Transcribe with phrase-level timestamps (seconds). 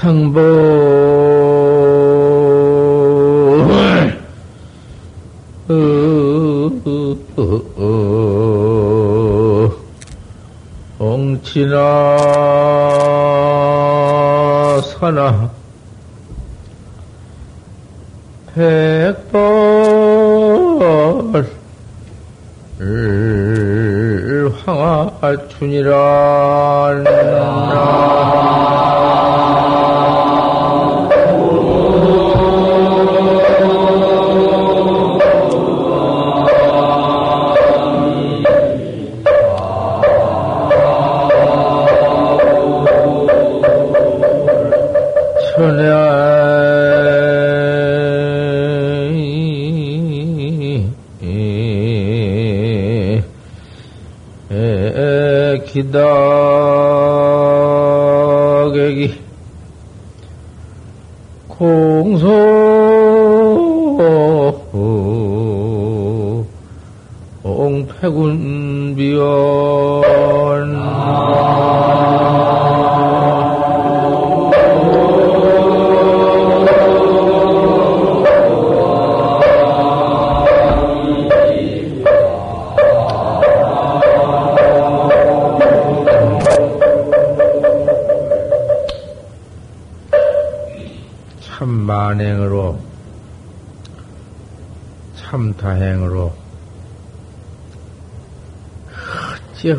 [0.00, 0.40] 상보.
[10.98, 11.76] 엉치나
[14.80, 15.50] 사나.
[18.54, 19.20] 백벌
[24.64, 26.19] 황화춘이란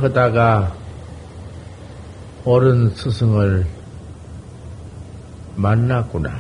[0.02, 0.74] 어찌 하다가
[2.44, 3.68] 옳은 스승을
[5.56, 6.32] 만났구나.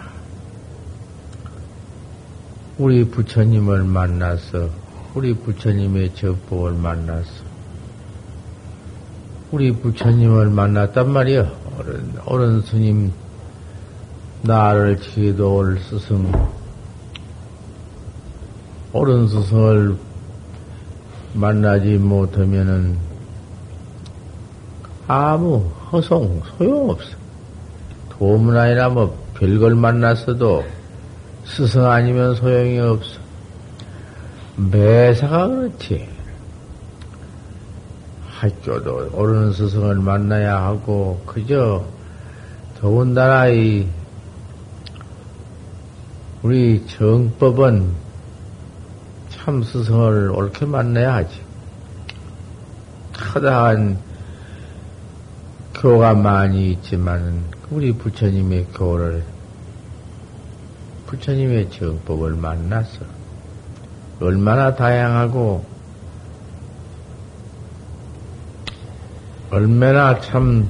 [2.79, 4.69] 우리 부처님을 만나서
[5.13, 7.29] 우리 부처님의 접법을 만났어.
[9.51, 11.51] 우리 부처님을 만났단 말이야.
[11.79, 13.11] 옳은, 옳은 스님,
[14.41, 16.31] 나를 지도할 스승,
[18.93, 19.97] 옳은 스승을
[21.33, 23.10] 만나지 못하면은
[25.13, 27.17] 아무 허송, 소용없어.
[28.11, 30.63] 도문 아니라 뭐 별걸 만났어도
[31.43, 33.19] 스승 아니면 소용이 없어.
[34.55, 36.07] 매사가 그렇지.
[38.29, 41.83] 학교도 옳은 스승을 만나야 하고, 그저
[42.79, 43.85] 더군다나 이
[46.41, 47.91] 우리 정법은
[49.29, 51.41] 참 스승을 옳게 만나야 하지.
[53.11, 54.10] 커다한
[55.81, 59.23] 교가 많이 있지만은 우리 부처님의 교를
[61.07, 62.99] 부처님의 정법을 만났어.
[64.19, 65.65] 얼마나 다양하고
[69.49, 70.69] 얼마나 참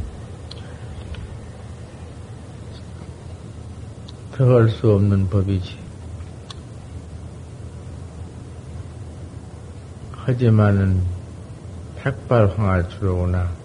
[4.37, 5.77] 더할 수 없는 법이지.
[10.13, 11.01] 하지만은
[11.97, 13.60] 백발황할수로구나.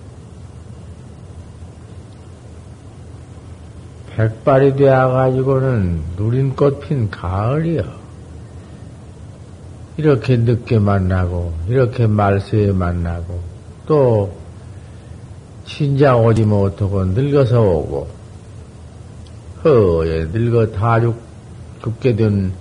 [4.16, 7.84] 백발이 되어가지고는 누린 꽃 핀 가을이여.
[9.98, 13.40] 이렇게 늦게 만나고, 이렇게 말세에 만나고,
[13.86, 14.34] 또,
[15.66, 18.08] 친장 오지 못하고 늙어서 오고,
[19.64, 21.20] 허에 늙어 다 죽,
[21.82, 22.52] 죽게 된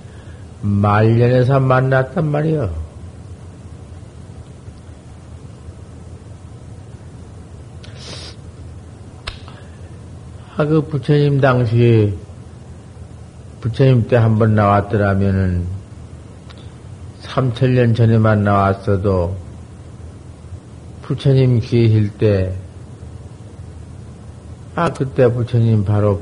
[0.62, 2.85] 말년에서 만났단 말이여.
[10.58, 12.14] 아, 그 부처님 당시에
[13.62, 15.66] 부처님 때 한 번 나왔더라면은
[17.24, 19.36] 3천년 전에만 나왔어도
[21.02, 22.56] 부처님 계실 때,
[24.76, 26.22] 아, 그때 부처님 바로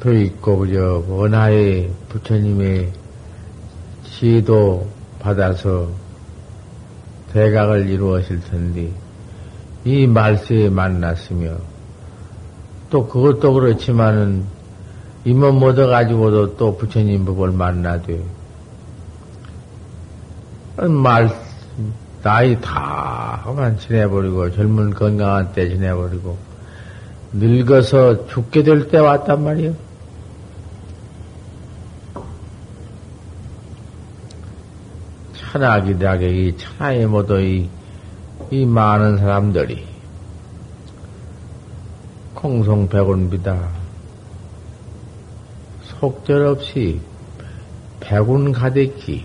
[0.00, 2.92] 더 있고, 그저, 원하의 부처님의
[4.04, 4.88] 지도
[5.18, 5.88] 받아서
[7.32, 8.90] 대각을 이루었을 텐데,
[9.84, 11.56] 이 말세에 만났으며,
[12.90, 14.44] 또 그것도 그렇지만은,
[15.24, 18.22] 임원 못 얻어 가지고도 또 부처님 법을 만나되,
[20.76, 21.30] 말,
[22.22, 26.36] 나이 다만 지내버리고, 젊은 건강한 때 지내버리고,
[27.32, 29.74] 늙어서 죽게 될 때 왔단 말이요.
[35.34, 37.68] 천하기대하게 이 천하의 모두 이,
[38.50, 39.84] 이 많은 사람들이
[42.34, 43.68] 공송백운비다.
[45.82, 47.00] 속절없이
[48.00, 49.24] 백운 가득히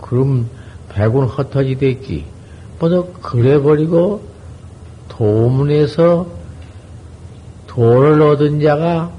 [0.00, 0.48] 그럼
[0.90, 2.26] 백운 흩어지댔기
[2.78, 4.22] 모두 그래버리고
[5.08, 6.26] 도문에서
[7.66, 9.10] 도를 얻은 자가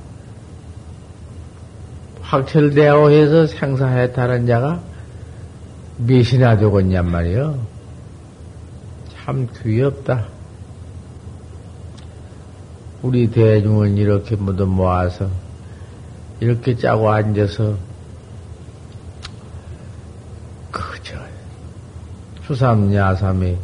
[2.21, 4.81] 확철대오 해서 생사해탈한 자가
[5.97, 7.68] 몇이나 되겠냔 말이요.
[9.29, 10.25] 참 귀엽다.
[13.03, 15.29] 우리 대중은 이렇게 모두 모아서
[16.39, 17.77] 이렇게 짜고 앉아서
[20.71, 21.15] 그저
[22.41, 23.55] 수삼야삼이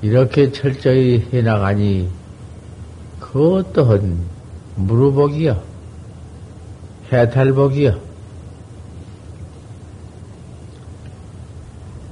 [0.00, 2.08] 이렇게 철저히 해나가니
[3.20, 4.18] 그 어떠한
[4.76, 5.62] 무르복이여
[7.12, 8.00] 해탈복이여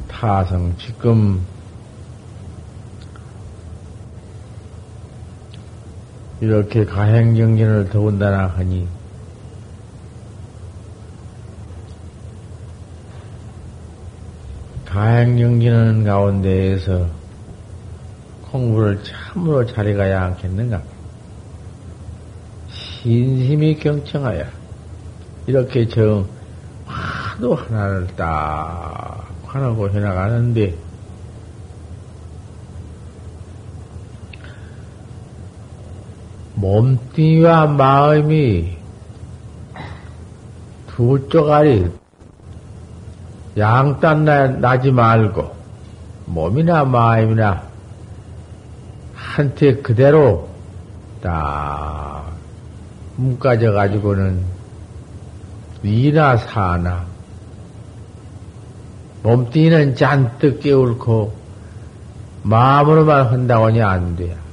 [0.09, 1.54] 타성 지금
[6.45, 8.87] 이렇게 가행정진을 더군다나 하니
[14.85, 17.07] 가행정진하는 가운데에서
[18.51, 20.83] 공부를 참으로 잘해가야 않겠는가?
[22.69, 24.45] 신심이 경청하여
[25.47, 26.27] 이렇게 정
[26.87, 30.84] 하도 하나를 딱 하나고 해나가는데
[36.65, 38.79] 몸뚱이와 마음이
[40.87, 41.91] 두 쪼가리
[43.59, 45.55] 양딴 나지 말고
[46.25, 47.65] 몸이나 마음이나
[49.15, 50.49] 한테 그대로
[51.21, 52.33] 딱
[53.17, 54.43] 묶어져 가지고는
[55.83, 57.05] 위나 사나
[59.23, 61.35] 몸뚱이는 잔뜩 깨울고
[62.43, 64.45] 마음으로만 한다고는 안 돼요.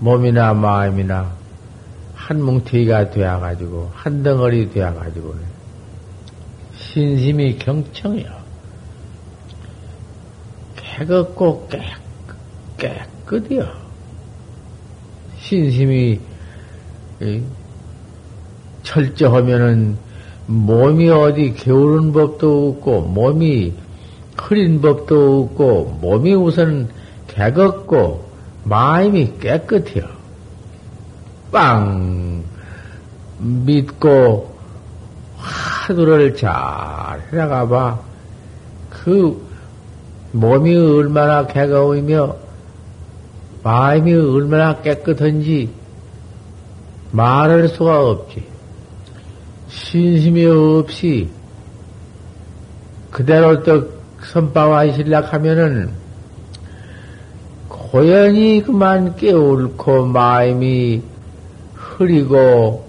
[0.00, 1.30] 몸이나 마음이나
[2.14, 5.40] 한 뭉태기가 되어가지고 한 덩어리 되어가지고는
[6.76, 8.40] 신심이 경청이요.
[10.76, 11.80] 깨끗고 깨,
[12.78, 13.68] 깨끗이요.
[15.38, 16.20] 신심이
[18.82, 19.96] 철저하면은
[20.46, 23.74] 몸이 어디 게으른 법도 없고 몸이
[24.36, 26.88] 흐린 법도 없고 몸이 우선
[27.28, 28.29] 개겁고
[28.70, 30.04] 마음이 깨끗해요.
[31.50, 32.44] 빵
[33.38, 34.56] 믿고
[35.38, 37.98] 화두를 잘 해나가 봐.
[38.88, 39.44] 그
[40.30, 42.36] 몸이 얼마나 개거이며
[43.64, 45.68] 마음이 얼마나 깨끗한지
[47.10, 48.46] 말할 수가 없지.
[49.68, 51.28] 신심이 없이
[53.10, 53.90] 그대로 또
[54.22, 55.99] 선방와 실락 하면은
[57.90, 61.02] 고연히 그만 깨울고 마음이
[61.74, 62.88] 흐리고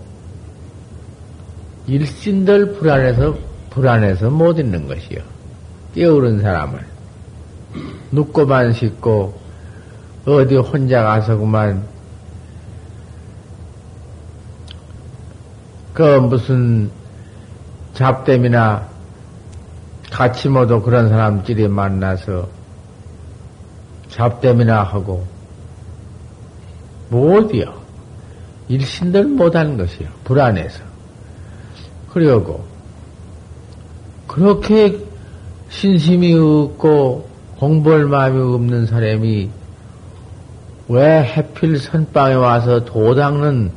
[1.88, 3.36] 일신들 불안해서
[3.72, 5.20] 불안해서 못 있는 것이요.
[5.96, 6.86] 깨우른 사람을
[8.12, 9.34] 눕고만 씻고
[10.26, 11.84] 어디 혼자 가서 그만
[15.94, 16.92] 그 무슨
[17.96, 18.88] 잡댐이나
[20.12, 22.61] 같이 모두 그런 사람끼리 만나서
[24.12, 25.26] 잡댐이나 하고
[27.10, 27.82] 못이요.
[28.68, 30.08] 일신들 못하는 것이요.
[30.24, 30.84] 불안해서.
[32.10, 32.64] 그러고
[34.28, 34.98] 그렇게
[35.70, 39.50] 신심이 없고 공부할 마음이 없는 사람이
[40.88, 43.72] 왜 해필 선방에 와서 도 닦는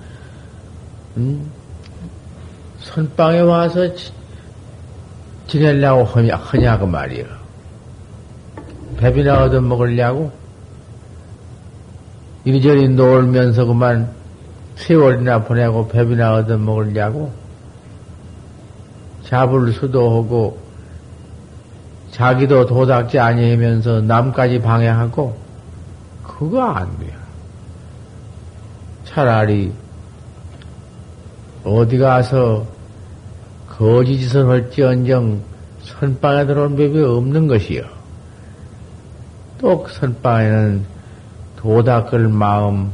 [1.17, 1.51] 음?
[2.81, 3.89] 선방에 와서
[5.47, 7.44] 지내려고 하냐, 하냐고 말이요.
[8.97, 10.33] 배비나 얻어 먹으려고?
[12.45, 14.11] 이리저리 놀면서 그만
[14.77, 17.33] 세월이나 보내고 배비나 얻어 먹으려고?
[19.25, 20.59] 잡을 수도 하고,
[22.11, 25.37] 자기도 도닥지 아니하면서 남까지 방해하고,
[26.23, 27.13] 그거 안 돼요.
[29.05, 29.73] 차라리
[31.65, 32.67] 어디 가서
[33.69, 35.41] 거짓짓을 할지언정
[35.83, 37.83] 선방에 들어온 법이 없는 것이요.
[39.65, 40.85] 또 선방에는
[41.57, 42.91] 도닦을 마음,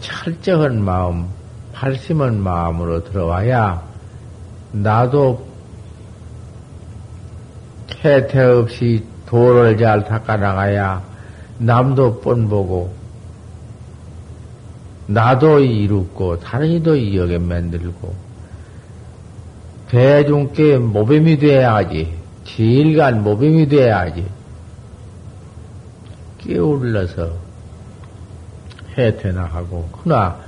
[0.00, 1.28] 철저한 마음,
[1.72, 3.80] 발심한 마음으로 들어와야
[4.72, 5.46] 나도
[8.04, 11.00] 해태 없이 도를 잘 닦아나가야
[11.58, 12.92] 남도 뻔보고
[15.06, 18.12] 나도 이롭고 다른 이도 이역에 만들고
[19.90, 22.12] 대중께 모범이 돼야지.
[22.44, 24.35] 지일간 모범이 돼야지.
[26.46, 27.30] 끼울러서
[28.96, 30.38] 해태나 하고, 그나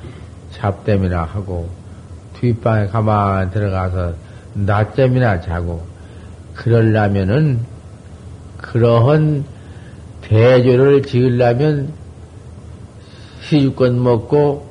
[0.52, 1.68] 잡댐이나 하고,
[2.40, 4.14] 뒷방에 가만 들어가서
[4.54, 5.84] 낮잠이나 자고,
[6.54, 7.60] 그러려면은,
[8.58, 9.44] 그러한
[10.22, 11.92] 대조를 지으려면
[13.42, 14.68] 시주권 먹고,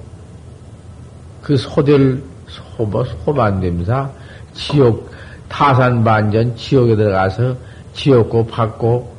[1.41, 4.09] 그 소들, 소, 뭐, 소만됨사,
[4.53, 5.11] 지옥,
[5.49, 7.55] 타산반전 지옥에 들어가서
[7.93, 9.15] 지옥고 받고,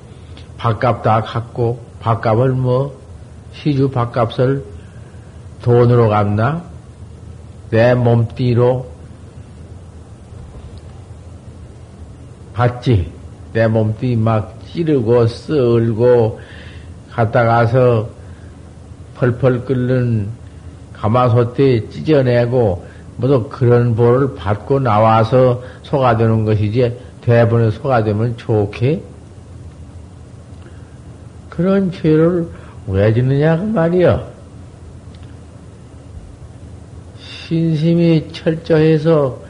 [0.59, 2.99] 밥값 다 갖고, 밥값을 뭐,
[3.53, 4.65] 시주 밥값을
[5.61, 6.63] 돈으로 갚나?
[7.71, 8.87] 내 몸띠로
[12.55, 13.13] 받지.
[13.53, 16.41] 내 몸띠 막 찌르고, 썰고,
[17.11, 18.09] 갔다 가서
[19.17, 20.31] 펄펄 끓는
[20.95, 22.87] 가마솥에 찢어내고,
[23.17, 29.03] 뭐도 그런 보를 받고 나와서 소가 되는 것이지, 대본에 소가 되면 좋게?
[31.59, 32.49] 그런 죄를
[32.87, 34.31] 왜 짓느냐, 그 말이여.
[37.19, 39.43] 신심이 철저해서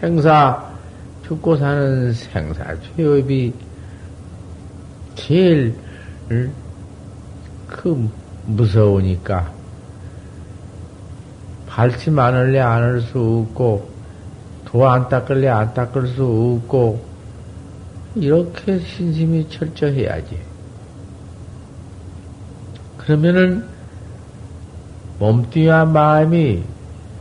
[0.00, 0.68] 생사,
[1.24, 3.54] 죽고 사는 생사, 죄업이
[5.14, 5.76] 제일
[7.68, 8.10] 그
[8.46, 9.52] 무서우니까
[11.68, 13.88] 밟지 않을래 안을 수 없고
[14.64, 17.00] 도 안 닦을래 안 닦을 수 없고
[18.16, 20.55] 이렇게 신심이 철저해야지.
[23.06, 23.64] 그러면은
[25.20, 26.62] 몸뚱이와 마음이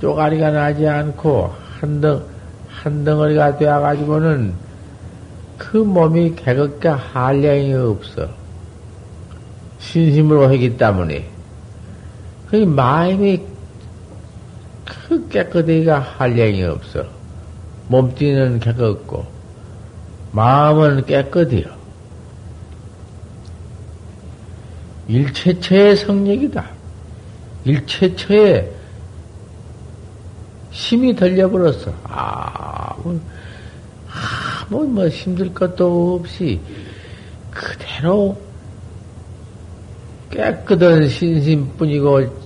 [0.01, 2.25] 쪼가리가 나지 않고 한덩
[2.67, 4.53] 한 덩어리가 되어 가지고는
[5.57, 8.27] 그 몸이 개극게 한량이 없어.
[9.79, 11.29] 신심으로 하기 때문에.
[12.49, 13.41] 그 마음이
[14.85, 17.05] 그 깨끗하기가 한량이 없어.
[17.87, 19.25] 몸뚱이는 개극고,
[20.31, 21.74] 마음은 깨끗해요.
[25.07, 26.65] 일체처의 성력이다.
[27.65, 28.71] 일체처의
[30.71, 31.93] 힘이 들려버렸어.
[32.03, 33.19] 아, 뭐,
[34.09, 36.59] 아, 뭐, 뭐, 힘들 것도 없이,
[37.51, 38.37] 그대로
[40.29, 42.45] 깨끗한 신심뿐이고,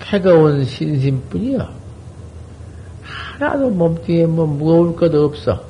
[0.00, 1.78] 캐거운 신심뿐이야.
[3.38, 5.62] 하나도 몸뚱이에 뭐 무거울 것 없어.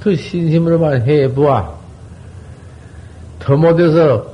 [0.00, 1.77] 그 신심으로만 해보아.
[3.38, 4.32] 더 못해서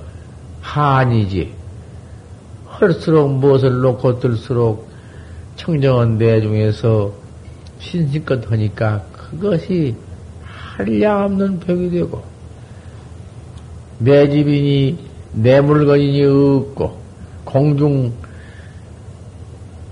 [0.60, 1.52] 한이지.
[2.66, 4.88] 할수록 무엇을 놓고 들수록
[5.56, 7.12] 청정한 대 중에서
[7.78, 9.94] 신심껏 하니까 그것이
[10.76, 12.22] 한량없는 벽이 되고
[13.98, 14.98] 내 집이니
[15.32, 16.98] 내 물건이니 없고
[17.44, 18.12] 공중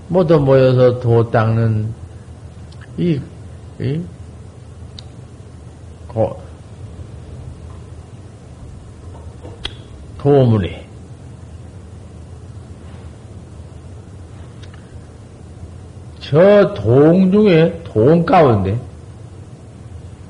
[0.09, 1.87] 모두 모여서 도 닦는
[2.97, 3.19] 이,
[3.79, 4.01] 이
[6.07, 6.42] 고,
[10.23, 10.87] 도문에
[16.21, 18.79] 저 동 중에 동 가운데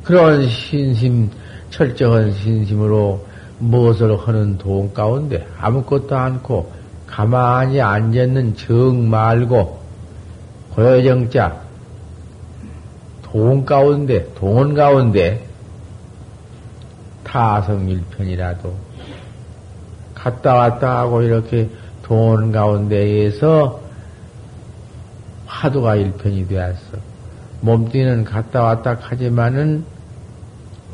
[0.04, 1.30] 그런 신심
[1.70, 3.24] 철저한 신심으로
[3.60, 6.72] 무엇을 하는 동 가운데 아무것도 않고
[7.06, 9.80] 가만히 앉아있는 정 말고
[10.72, 11.62] 고여정자
[13.22, 15.46] 동 가운데 동원 가운데
[17.24, 18.93] 타성일편이라도
[20.24, 21.70] 갔다 왔다 하고 이렇게
[22.02, 23.82] 동 가운데에서
[25.46, 26.98] 화두가 일편이 되었어.
[27.60, 29.84] 몸뚱이는 갔다 왔다 하지만은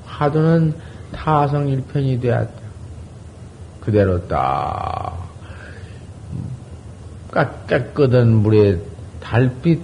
[0.06, 0.74] 화두는
[1.14, 2.52] 타성 일편이 되었다.
[3.82, 5.28] 그대로 딱
[7.68, 8.80] 깨끗한 물에
[9.22, 9.80] 달빛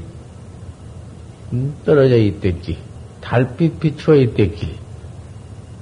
[1.85, 2.79] 떨어져 있댔지.
[3.21, 4.79] 달빛 비추어 있댔지.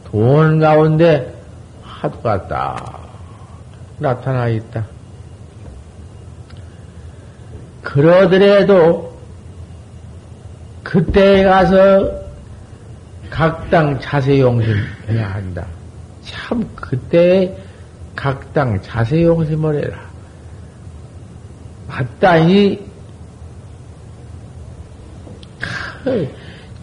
[0.03, 1.34] 돈 가운데
[1.82, 3.02] 화두가 딱
[4.03, 4.86] 나타나 있다.
[7.81, 9.17] 그러더라도
[10.83, 12.22] 그때에 가서
[13.29, 15.65] 각당 자세 용심해야 한다.
[16.24, 17.57] 참 그때
[18.15, 19.98] 각당 자세 용심을 해라.
[21.88, 22.86] 마땅히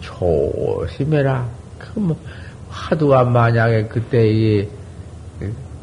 [0.01, 1.47] 조심해라.
[1.77, 2.17] 그 뭐,
[2.69, 4.67] 화두가 만약에 그때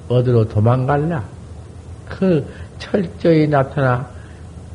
[0.08, 1.22] 어디로 도망갈라?
[2.08, 2.46] 그
[2.78, 4.08] 철저히 나타나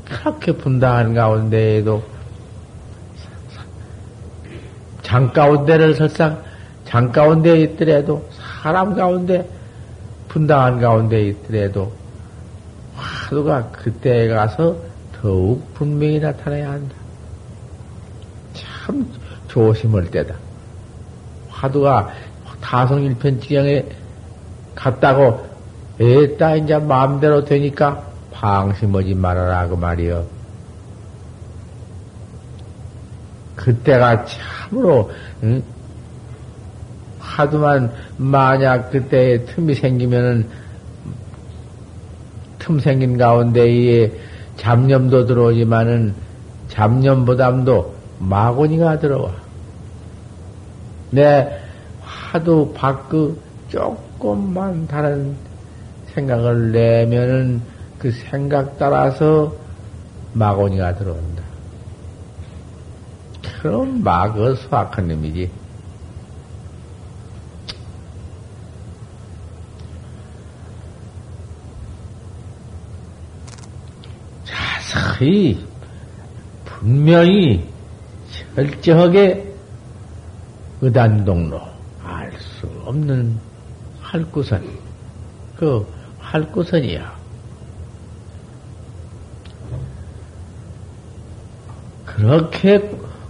[0.06, 2.04] 그렇게 분당한 가운데에도
[5.02, 6.42] 장 가운데를 설상
[6.86, 9.48] 장 가운데 있더라도 사람 가운데
[10.28, 11.92] 분당한 가운데 있더라도
[12.96, 14.75] 화두가 그때에 가서
[15.22, 16.96] 더욱 분명히 나타나야 한다.
[18.54, 19.08] 참
[19.48, 20.36] 조심할 때다.
[21.50, 22.10] 화두가
[22.62, 23.86] 타성일편 지경에
[24.75, 25.46] 갔다고
[26.00, 30.25] 에따 이제 마음대로 되니까 방심하지 말아라 그 말이여.
[33.56, 35.12] 그때가 참으로
[35.44, 35.63] 응?
[37.20, 40.48] 하도만 만약 그때 틈이 생기면은
[42.60, 44.12] 틈 생긴 가운데에
[44.58, 46.13] 잡념도 들어오지만은
[46.70, 49.32] 잡념보담도 마구니가 들어와.
[51.12, 51.60] 내
[52.01, 53.36] 하도 밖의
[54.24, 55.36] 조금만 다른
[56.13, 57.62] 생각을 내면은
[58.00, 59.53] 그 생각 따라서
[60.32, 61.44] 마구니가 들어온다.
[63.62, 65.51] 그럼 마그 수학한 놈이지.
[74.46, 75.68] 자세히
[76.63, 77.70] 분명히
[78.56, 79.53] 철저하게
[80.80, 81.62] 의단동로
[82.06, 83.52] 알 수 없는
[84.13, 84.63] 할구선
[85.58, 85.88] 그
[86.20, 87.17] 할구선이야.
[92.05, 92.77] 그렇게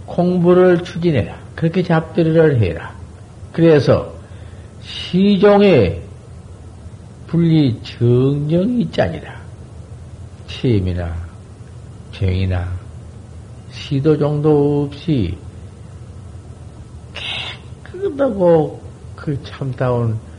[0.04, 1.38] 공부를 추진해라.
[1.54, 2.94] 그렇게 잡들이를 해라.
[3.52, 4.12] 그래서
[4.82, 6.02] 시종에
[7.28, 9.42] 분리 정정이 있자니라.
[10.46, 11.16] 침이나
[12.12, 12.70] 병이나
[13.70, 15.36] 시도 정도 없이
[17.84, 18.82] 깨끗하고
[19.16, 20.33] 그 참다운 음,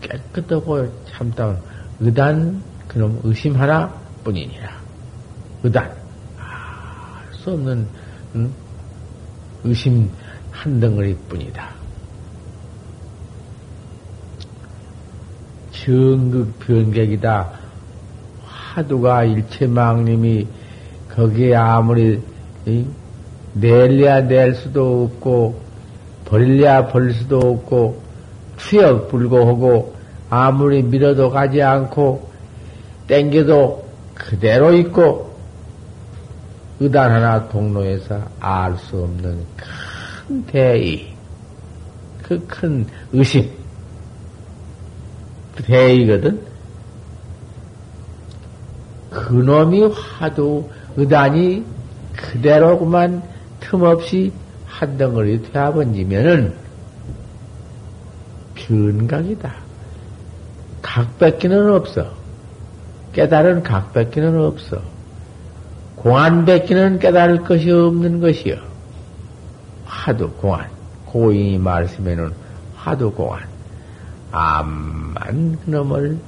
[0.00, 1.58] 깨끗하고 참다운
[2.00, 3.92] 의단 그놈 의심 하나
[4.24, 4.70] 뿐이니라.
[5.62, 5.92] 의단
[6.38, 7.86] 알수 없는
[8.34, 8.52] 음,
[9.64, 10.10] 의심
[10.50, 11.68] 한 덩어리 뿐이다.
[15.72, 17.50] 정극 변객이다.
[18.44, 20.46] 화두가 일체망님이
[21.14, 22.22] 거기에 아무리
[23.54, 25.60] 낼래야 낼 수도 없고
[26.26, 28.09] 버릴래야 버릴 수도 없고
[28.68, 29.94] 추역 불고하고
[30.28, 32.28] 아무리 밀어도 가지 않고
[33.06, 35.30] 땡겨도 그대로 있고
[36.78, 39.44] 의단 하나 동로에서 알 수 없는
[40.26, 41.08] 큰 대의
[42.22, 43.50] 그 큰 의심
[45.56, 46.40] 그 대의거든.
[49.10, 51.64] 그놈이 화두 의단이
[52.16, 53.22] 그대로구만
[53.58, 54.32] 틈없이
[54.66, 56.54] 한 덩어리 되어번지면은
[58.70, 59.52] 변각이다.
[60.80, 62.12] 각밖에는 없어.
[63.12, 64.80] 깨달은 각밖에는 없어.
[65.96, 68.56] 공안밖에는 깨달을 것이 없는 것이요.
[69.84, 70.68] 화두 공안.
[71.06, 72.32] 고인이 말씀에는
[72.76, 73.40] 화두 공안.
[74.30, 76.18] 암만 그놈을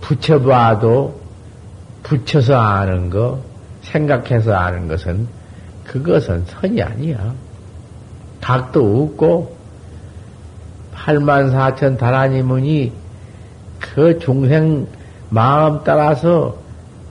[0.00, 1.20] 붙여봐도
[2.02, 3.40] 붙여서 아는 거,
[3.82, 5.28] 생각해서 아는 것은
[5.84, 7.34] 그것은 선이 아니야.
[8.40, 9.57] 각도 없고
[11.04, 12.92] 8만 4천 다라니문이
[13.80, 14.86] 그 중생
[15.30, 16.56] 마음 따라서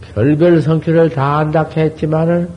[0.01, 2.49] 별별 성취를 다 한다 했지만은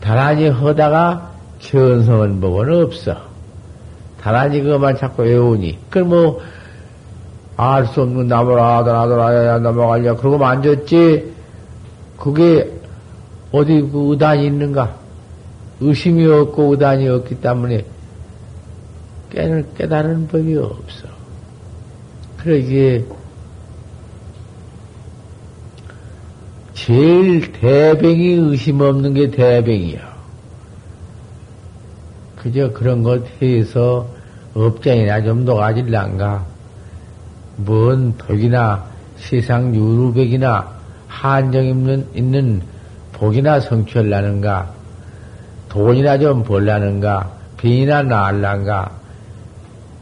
[0.00, 1.30] 다란이 하다가
[1.60, 3.16] 견성은 법은 없어.
[4.20, 5.78] 다란이 그것만 자꾸 외우니.
[5.90, 6.40] 그럼 뭐
[7.58, 11.32] 알 수 없는 나무라 하더라더라 넘어가냐 그러고 만졌지
[12.16, 12.72] 그게
[13.50, 14.94] 어디 그 의단이 있는가
[15.80, 17.84] 의심이 없고 의단이 없기 때문에
[19.30, 21.08] 깨는 깨달은 법이 없어
[22.38, 23.04] 그러기에
[26.74, 30.16] 제일 대병이 의심 없는 게 대병이야.
[32.36, 34.08] 그저 그런 것 해서
[34.54, 36.46] 업장이나 좀 녹아질란가.
[37.56, 38.86] 뭔 덕이나
[39.16, 42.62] 세상 유루백이나 한정 있는, 있는
[43.12, 44.70] 복이나 성취하려는가,
[45.68, 48.92] 돈이나 좀 벌라는가, 병이나 나을란가,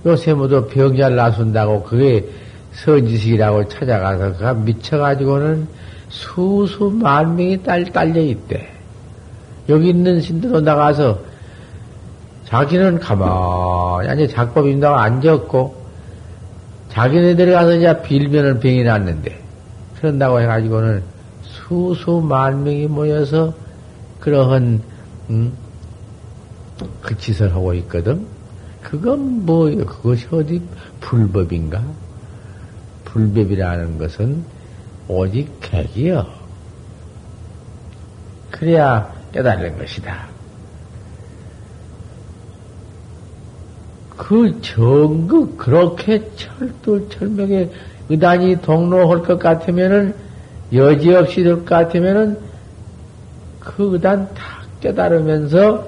[0.07, 2.25] 요새 모두 병잘 나순다고 그게
[2.73, 5.67] 선지식이라고 찾아가서 그가 미쳐가지고는
[6.09, 8.69] 수수 만 명이 딸, 딸려 있대.
[9.69, 11.19] 여기 있는 신들도 나가서
[12.45, 15.75] 자기는 가만히 앉아 작법 임다가 앉았고,
[16.91, 19.41] 자기네들이 가서 이제 빌면은 병이 났는데,
[19.97, 21.03] 그런다고 해가지고는
[21.43, 23.53] 수수만 명이 모여서
[24.21, 24.81] 그러한,
[25.31, 25.53] 음,
[27.03, 28.36] 그 짓을 하고 있거든?
[28.87, 30.63] 그건 뭐, 그것이 어디
[31.01, 31.83] 불법인가?
[33.05, 34.45] 불법이라는 것은
[35.09, 36.25] 오직 객이요.
[38.53, 40.29] 그래야 깨달는 것이다.
[44.17, 47.69] 그 정극 그렇게 철두철명에
[48.09, 50.15] 의단이 동로할 것 같으면은
[50.73, 52.39] 여지없이 될 것 같으면은
[53.59, 55.85] 그 의단 다 깨달으면서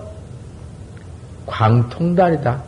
[1.46, 2.67] 광통달이다.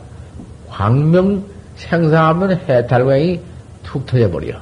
[0.71, 3.41] 광명 생사하면 해탈광이
[3.83, 4.59] 툭 터져버려.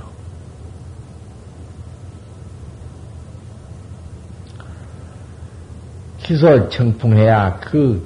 [6.17, 8.05] 기소 청풍해야 그,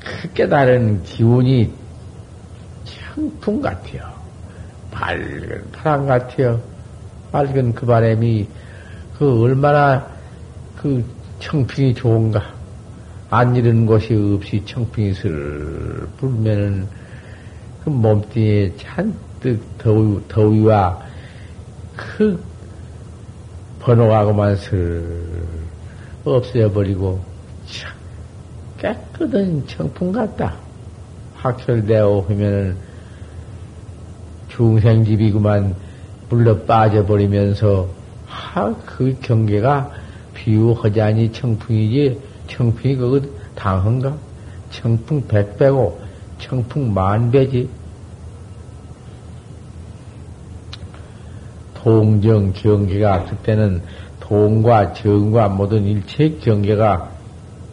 [0.00, 1.72] 그 깨달은 기운이
[2.84, 4.12] 청풍 같아요.
[4.90, 6.60] 밝은 파랑 같아요.
[7.30, 8.48] 맑은 그 바람이
[9.18, 10.06] 그 얼마나
[10.76, 11.04] 그
[11.40, 12.42] 청풍이 좋은가.
[13.30, 16.88] 안 이런 곳이 없이 청풍이 슬 불면은
[17.84, 21.00] 그 몸뚱이에 잔뜩 더위, 더위와
[21.96, 22.42] 그
[23.80, 25.04] 번호하고만 슬
[26.24, 27.20] 없애버리고
[27.66, 27.92] 참
[28.78, 30.56] 깨끗한 청풍 같다.
[31.34, 32.76] 확철되어 하면은
[34.48, 35.74] 중생집이구만
[36.28, 37.88] 물러 빠져버리면서
[38.26, 39.90] 하, 그 경계가
[40.34, 43.20] 비유허자니 청풍이지 청풍이 그거
[43.54, 44.16] 당한가?
[44.70, 46.07] 청풍 백배고
[46.38, 47.68] 청풍 만배지.
[51.74, 53.82] 동정 경계가 그때는
[54.20, 57.10] 동과 정과 모든 일체 경계가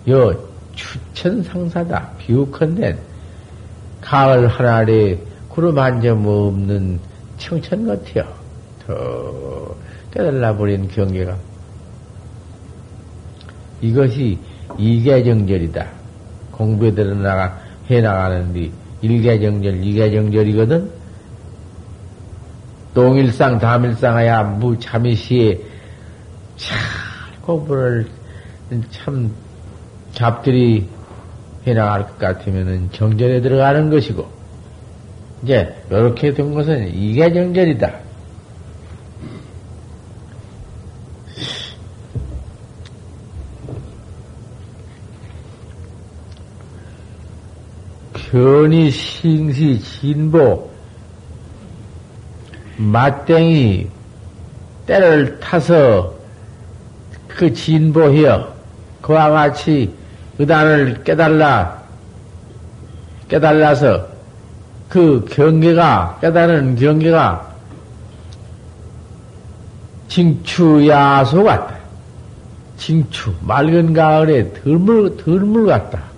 [0.09, 0.35] 여
[0.75, 2.11] 추천상사다.
[2.19, 2.97] 비우컨된
[4.01, 5.17] 가을 하나에
[5.49, 6.99] 구름 한 점 없는
[7.37, 8.25] 청천 같아요.
[8.85, 9.75] 더
[10.11, 11.35] 깨달아 버린 경계가.
[13.81, 14.37] 이것이
[14.77, 15.87] 이계정절이다.
[16.51, 18.71] 공부에 들어나가, 해나가는데,
[19.01, 20.89] 일계정절, 이계정절이거든?
[22.93, 25.59] 동일상, 담일상하야 무참이시에
[26.55, 26.77] 잘
[27.41, 28.07] 공부를
[28.89, 29.31] 참
[30.13, 30.87] 잡들이
[31.67, 34.25] 해나갈 것 같으면은 정절에 들어가는 것이고,
[35.43, 38.04] 이제, 이렇게 된 것은 이계정절이다.
[48.35, 50.69] 견이 싱시 진보
[52.75, 53.87] 맞땡이
[54.85, 56.13] 때를 타서
[57.29, 58.53] 그 진보하여
[59.01, 59.89] 그와 같이
[60.37, 61.81] 의단을 깨달라
[63.29, 64.05] 깨달라서
[64.89, 67.55] 그 경계가 깨달은 경계가
[70.09, 71.77] 징추야소 같다.
[72.75, 76.14] 징추 맑은 가을에 덜물 덜물 같다.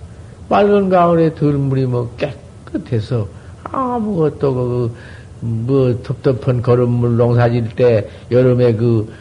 [0.48, 3.28] 맑은 가을에 들물이 뭐 깨끗해서
[3.64, 4.96] 아무것도 그,
[5.40, 9.12] 뭐, 텁텁한 걸음물 농사 질 때 여름에 그,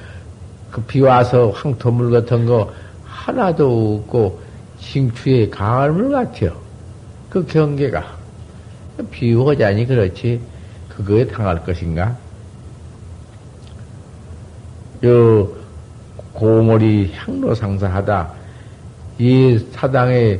[0.71, 2.71] 그 비 와서 황토물 같은 거
[3.05, 4.39] 하나도 없고
[4.79, 6.55] 싱추의 가을물 같아요.
[7.29, 8.15] 그 경계가.
[9.11, 10.39] 비유하자니 그렇지.
[10.89, 12.15] 그거에 당할 것인가?
[15.05, 15.47] 요,
[16.33, 18.31] 고모리 향로 상사하다.
[19.19, 20.39] 이 사당에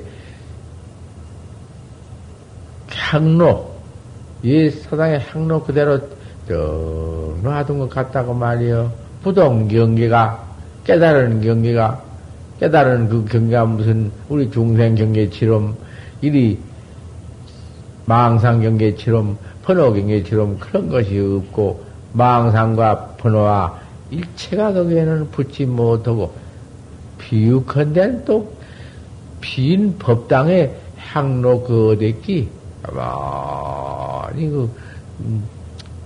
[2.92, 3.72] 향로,
[4.44, 6.00] 이 사당의 향로 그대로
[6.48, 8.92] 쭉 놔둔 것 같다고 말이요.
[9.24, 10.44] 부동 경계가,
[10.86, 12.02] 깨달은 경계가,
[12.60, 15.76] 깨달은 그 경계가 무슨 우리 중생 경계처럼,
[16.22, 16.58] 이리
[18.06, 23.80] 망상 경계처럼, 번호 경계처럼 그런 것이 없고, 망상과 번호와
[24.12, 26.34] 일체가 거기에는 붙지 못하고,
[27.18, 28.50] 비유컨대 또,
[29.42, 32.57] 빈 법당에 향로 그 어딨기?
[32.84, 34.70] 가만히 그,
[35.20, 35.44] 음,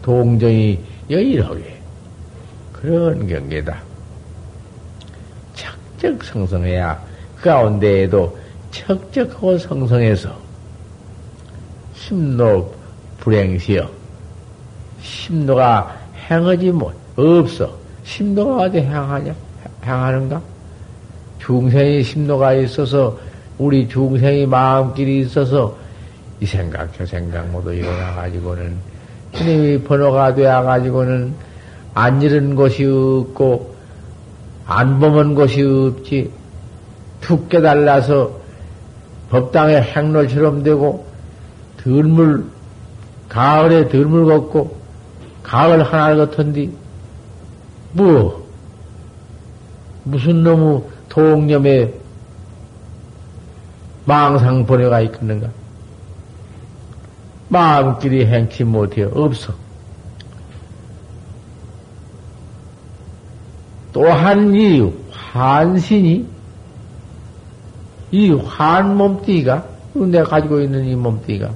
[0.02, 0.80] 동정이
[1.10, 1.78] 여일하게
[2.74, 3.78] 그런 경계다.
[5.54, 7.00] 척적 성성해야
[7.36, 8.38] 그 가운데에도
[8.72, 10.36] 척적하고 성성해서
[11.94, 12.74] 심노
[13.20, 13.90] 불행시여
[15.02, 15.96] 심노가
[16.30, 17.76] 행하지 못 없어.
[18.04, 19.36] 심노가 어디 행하냐?
[19.84, 20.42] 행하는가?
[21.40, 23.18] 중생이 심노가 있어서
[23.58, 25.76] 우리 중생이 마음길이 있어서
[26.42, 28.76] 이 생각, 저 생각 모두 일어나가지고는,
[29.36, 31.36] 스님이 번호가 되어가지고는,
[31.94, 33.76] 안 잃은 곳이 없고,
[34.66, 36.32] 안 범은 곳이 없지,
[37.22, 38.42] 툭 깨달라서
[39.30, 41.06] 법당의 행로처럼 되고,
[41.78, 42.46] 들물,
[43.30, 44.76] 가을에 들물 걷고,
[45.44, 46.76] 가을 하나 같은디,
[47.92, 48.50] 뭐,
[50.06, 51.94] 무슨 놈의 동념에
[54.06, 55.61] 망상 번뇌가 있겠는가?
[57.52, 59.12] 마음끼리 행치 못해요.
[59.14, 59.54] 없어.
[63.92, 66.26] 또한 이 환신이
[68.12, 71.52] 이 환몸띠가 내가 가지고 있는 이 몸띠가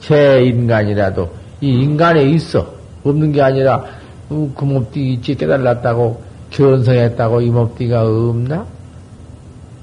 [0.00, 3.84] 제 인간이라도 이 인간에 있어 없는 게 아니라
[4.30, 8.66] 어, 그 몸띠 있지 깨달았다고 견성했다고 이 몸띠가 없나?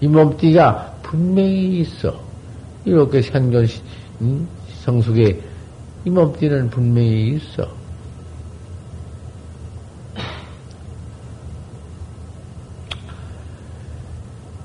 [0.02, 2.20] 이 몸띠가 분명히 있어
[2.84, 3.66] 이렇게 생존
[4.22, 4.48] 응?
[4.84, 5.42] 성숙에
[6.06, 7.68] 이 몸띠는 분명히 있어.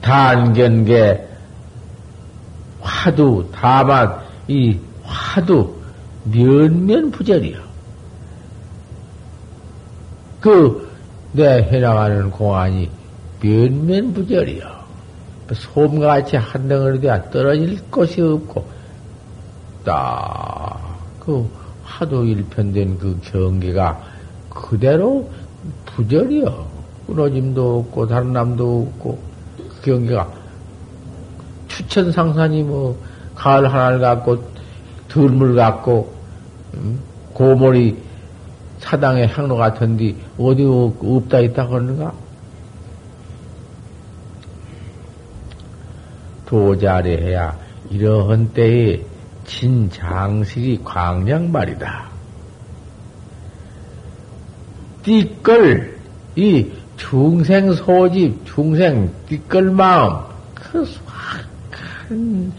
[0.00, 1.26] 단견계
[2.80, 5.74] 화두 다만 이 화두
[6.24, 7.58] 면면 부절이요.
[10.40, 10.88] 그,
[11.32, 12.88] 내 해나가는 공안이
[13.40, 14.76] 면면 부절이요.
[15.52, 18.75] 솜같이 한 덩어리 되어 떨어질 곳이 없고,
[19.86, 21.48] 딱, 그,
[21.84, 24.02] 하도 일편된 그 경계가
[24.50, 25.30] 그대로
[25.86, 26.66] 부절이요.
[27.06, 29.18] 끊어짐도 없고, 다른 남도 없고,
[29.56, 30.28] 그 경계가
[31.68, 33.00] 추천상산이 뭐,
[33.36, 34.42] 가을 하나를 갖고,
[35.06, 36.12] 들물 갖고,
[36.74, 37.00] 음?
[37.32, 37.96] 고모리
[38.80, 42.12] 사당의 향로 같은데, 어디 없다 있다 그러는가?
[46.46, 47.56] 도자리 해야
[47.90, 49.04] 이러한 때에
[49.46, 52.08] 진장식이 광량 말이다.
[55.02, 55.96] 띠끌,
[56.34, 60.20] 이 중생 소집, 중생 띠끌 마음,
[60.54, 62.52] 그 수확한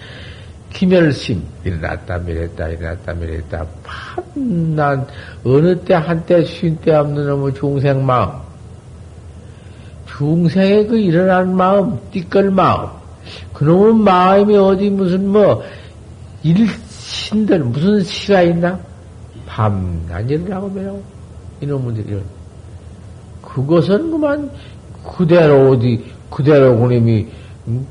[0.72, 5.06] 기멸심, 일어났다 미랬다, 일어났다 미랬다, 판난,
[5.44, 8.32] 어느 때 한때 쉰 때 없는 놈의 중생 마음,
[10.18, 12.90] 중생의 그 일어난 마음, 띠끌 마음,
[13.54, 15.64] 그놈의 마음이 어디 무슨 뭐,
[16.44, 18.80] 일신들 무슨 시가 있나?
[19.46, 21.04] 밤낮 일어나고 매라고.
[21.62, 22.22] 이놈들이.
[23.42, 24.52] 그것은 그만
[25.18, 27.28] 그대로 어디, 그대로 그님이,
[27.68, 27.88] 음?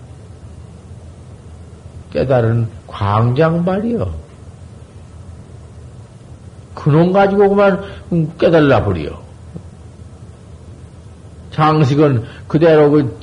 [2.13, 4.27] 깨달은 광장발이요.
[6.75, 7.83] 그놈 가지고 그만
[8.13, 9.11] 음, 깨달라 버려.
[11.51, 13.19] 장식은 그대로 그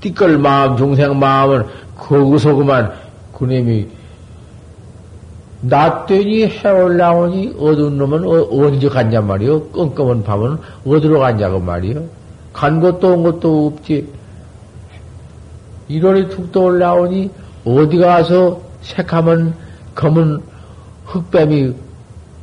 [0.00, 2.92] 띠끌 마음, 중생 마음을 거기서 그만
[3.32, 3.88] 그님이
[5.66, 9.68] 낮되니 해 올라오니 어두운 놈은 어, 언제 갔냐 말이요.
[9.68, 12.04] 껌껌한 밤은 어디로 갔냐고 말이요.
[12.52, 14.06] 간 것도 온 것도 없지.
[15.88, 17.30] 1월이 툭 떠올라오니
[17.64, 19.54] 어디 가서 새카만
[19.94, 20.40] 검은
[21.06, 21.74] 흑뱀이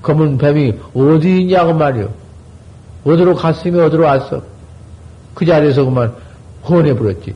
[0.01, 2.09] 검은 뱀이 어디 있냐고 말이요.
[3.05, 4.41] 어디로 갔으면 어디로 왔어.
[5.35, 6.13] 그 자리에서 그만
[6.67, 7.35] 헌해버렸지.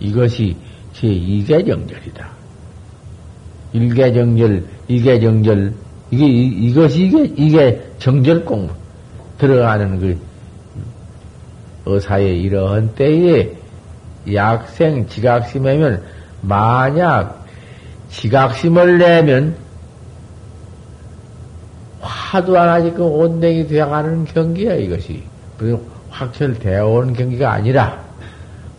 [0.00, 0.56] 이것이
[1.00, 2.26] 제2개정절이다.
[3.74, 5.72] 1개정절, 2개정절,
[6.10, 8.72] 이게, 이, 것이 이게, 이게 정절 공부.
[9.38, 10.18] 들어가는 그,
[11.86, 13.52] 의사의 이러한 때에
[14.32, 16.02] 약생 지각심하면,
[16.40, 17.46] 만약
[18.10, 19.56] 지각심을 내면,
[22.00, 25.22] 화도 하나 지금 온댕이 되어가는 경기야, 이것이.
[26.10, 28.02] 확철되어 온 경기가 아니라,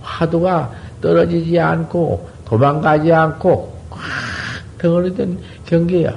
[0.02, 4.00] 화두가 떨어지지 않고 도망가지 않고 꽉
[4.80, 6.14] 덩어리된 경계야.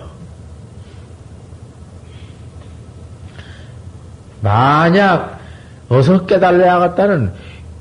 [4.40, 5.38] 만약
[5.88, 7.33] 어서 깨달아야겠다는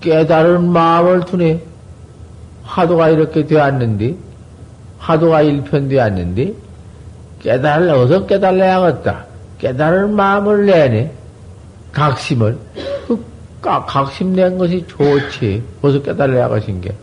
[0.02, 1.62] 깨달은 마음을 두네
[2.64, 4.16] 화두가 이렇게 되었는데
[5.00, 6.54] 화두가 일편되었는데
[7.42, 9.26] 깨달아 어서 깨달아야겠다.
[9.60, 11.12] 깨달은 마음을 내네
[11.92, 12.58] 각심을
[13.62, 15.64] 각심 낸 것이 좋지.
[15.82, 16.96] 벌써 깨달아야 것인 게.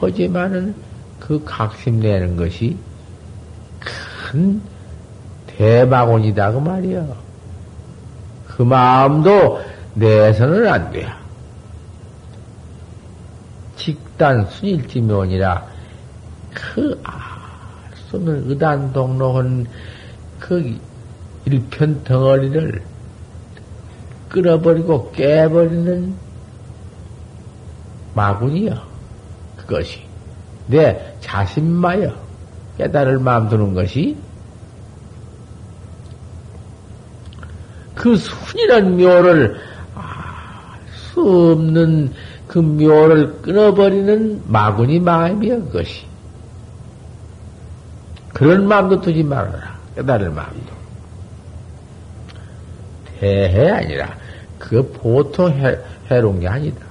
[0.00, 0.74] 하지만은
[1.18, 2.76] 그 각심 내는 것이
[3.80, 4.60] 큰
[5.46, 6.52] 대마곤이다.
[6.52, 7.06] 그 말이야.
[8.46, 9.60] 그 마음도
[9.94, 11.06] 내서는 안 돼.
[13.76, 15.66] 직단 순일지면이라
[16.52, 17.38] 그, 아,
[18.10, 19.66] 쏘는 의단 동로한
[20.38, 20.76] 그
[21.44, 22.82] 일편 덩어리를
[24.28, 26.14] 끊어버리고 깨버리는
[28.14, 28.82] 마군이여.
[29.56, 30.00] 그것이.
[30.66, 32.14] 내 자신마여.
[32.78, 34.16] 깨달을 마음 두는 것이
[37.94, 39.56] 그 순이란 묘를
[39.94, 40.38] 알
[41.18, 42.12] 수 없는
[42.46, 46.06] 그 묘를 끊어버리는 마군이 마음이여 그것이.
[48.32, 49.76] 그런 마음도 두지 말아라.
[49.96, 50.77] 깨달을 마음도.
[53.22, 54.14] 해해 아니라
[54.58, 55.76] 그 보통 해,
[56.10, 56.86] 해로운 게 아니다.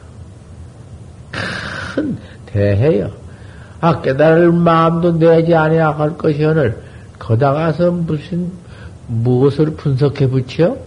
[1.32, 3.12] 큰 대해요.
[3.80, 6.82] 아 깨달을 마음도 내지 아니야 할 것이 오늘
[7.20, 8.52] 거다가서 무슨
[9.08, 10.78] 무엇을 분석해 붙여?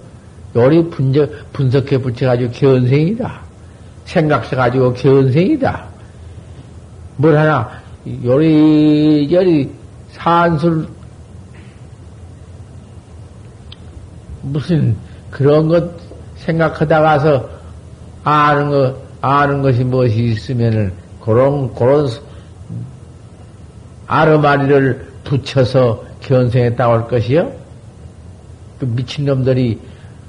[0.57, 3.41] 요리 분석, 분석해 붙여가지고 견생이다.
[4.05, 5.85] 생각해 가지고 견생이다.
[7.17, 7.71] 뭘 하나
[8.25, 9.71] 요리저리
[10.13, 10.89] 산술
[14.43, 14.97] 무슨
[15.31, 15.91] 그런 것
[16.37, 17.49] 생각하다가서
[18.25, 22.09] 아는 거, 아는 것이 무엇이 있으면은 그런, 그런
[24.07, 27.53] 아르마리를 붙여서 견생했다고 할 것이요?
[28.79, 29.79] 그 미친놈들이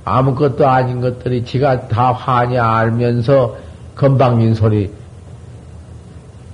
[0.04, 3.58] 아무것도 아닌 것들이 지가 다 화냐 알면서
[3.96, 4.92] 건방진 소리,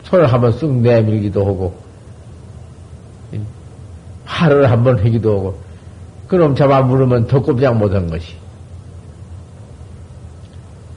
[0.03, 1.75] 손을 한번 쑥 내밀기도 하고,
[4.25, 5.66] 화를 한번 하기도 하고,
[6.27, 8.35] 그럼 잡아 물으면 더 꼼짝 못한 것이.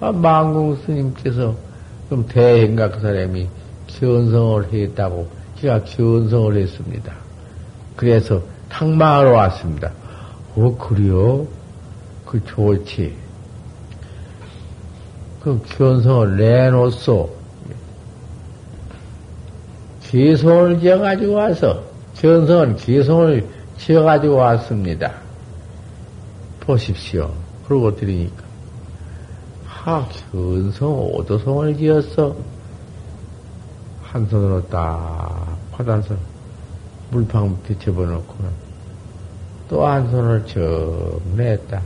[0.01, 1.55] 아, 망공 스님께서
[2.09, 3.47] 그럼 대행가 그 사람이
[3.87, 5.29] 견성을 했다고
[5.61, 7.13] 제가 견성을 했습니다.
[7.97, 9.93] 그래서 탕마하러 왔습니다.
[10.57, 11.47] 어, 그래요?
[12.25, 13.15] 그 좋지.
[15.43, 17.41] 그 견성을 내놓소.
[20.03, 21.83] 기송을 지어가지고 와서,
[22.17, 23.47] 견성은 기송을
[23.81, 25.13] 지어가지고 왔습니다.
[26.61, 27.33] 보십시오.
[27.67, 28.45] 그러고 드리니까.
[29.67, 32.37] 하, 견성 오도성을 지었어.
[34.03, 36.15] 한 손으로 딱 받아서
[37.11, 38.51] 물방 밑에 접어놓고는
[39.69, 41.81] 또 한 손을 쭉 냈다.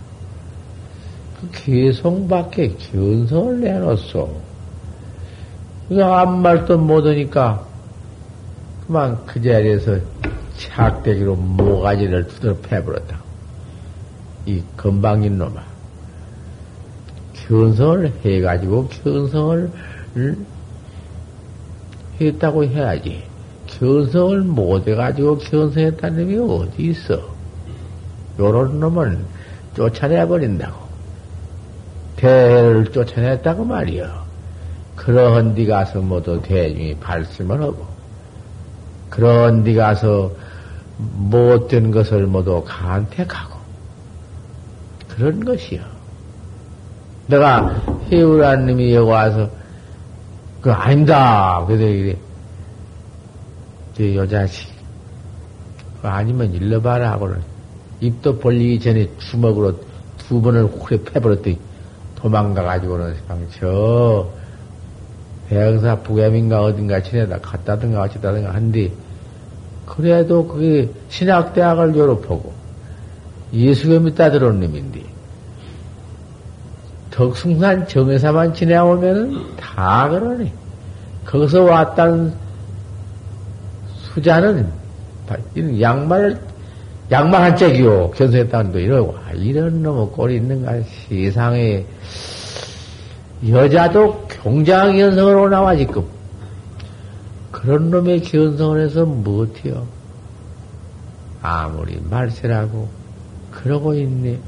[1.41, 4.41] 그 개성밖에 견성을 내놓소.
[5.89, 7.63] 그냥 아무 말도 못하니까
[8.87, 9.99] 그만 그 자리에서
[10.57, 13.19] 착대기로 모가지를 두드려 패버렸다.
[14.47, 15.63] 이 건방진 놈아.
[17.35, 19.71] 견성을 해가지고 견성을
[22.21, 23.23] 했다고 해야지.
[23.67, 27.21] 견성을 못해가지고 견성했다는 놈이 어디 있어?
[28.39, 29.25] 요런 놈은
[29.75, 30.85] 쫓아내버린다고.
[32.17, 34.25] 대를 쫓아냈다고 말이여.
[34.97, 37.87] 그러한 데 가서 모두 대중이 발심을 하고,
[39.15, 40.33] 그런 데 가서
[40.99, 43.59] 못된 것을 모두 간택하고,
[45.09, 45.81] 그런 것이요.
[47.29, 49.49] 내가 해우라는 놈이 여기 와서,
[50.61, 51.65] 그 아닙니다.
[51.67, 52.17] 그래서 이래.
[53.97, 54.75] 저 여자식.
[56.03, 57.41] 그 아니면 일러봐라 하고는
[58.01, 59.79] 입도 벌리기 전에 주먹으로
[60.19, 61.59] 두 번을 후에 패버렸더니
[62.17, 63.15] 도망가가지고는
[63.59, 64.29] 저
[65.49, 68.93] 대형사 부겸인가 어딘가 지내다 갔다든가 어쩌다든가 한디
[69.87, 72.53] 그래도 그게 신학대학을 졸업하고
[73.53, 75.03] 예수교 믿다 들어온 놈인데
[77.11, 80.53] 덕숭산 정회사만 지내오면은 다 그러네.
[81.25, 82.35] 거기서 왔다는
[84.15, 84.69] 수자는
[85.55, 86.41] 이런 양말
[87.11, 88.11] 양말 한 짝이요.
[88.11, 90.73] 견성했다는도 이러고 아, 이런 놈의 꼴이 있는가
[91.09, 91.85] 세상에
[93.49, 96.05] 여자도 경장 견성으로 나와 지금
[97.65, 99.87] 그런 놈의 견성을 해서 못해요.
[101.41, 102.89] 아무리 말세라고
[103.51, 104.39] 그러고 있네.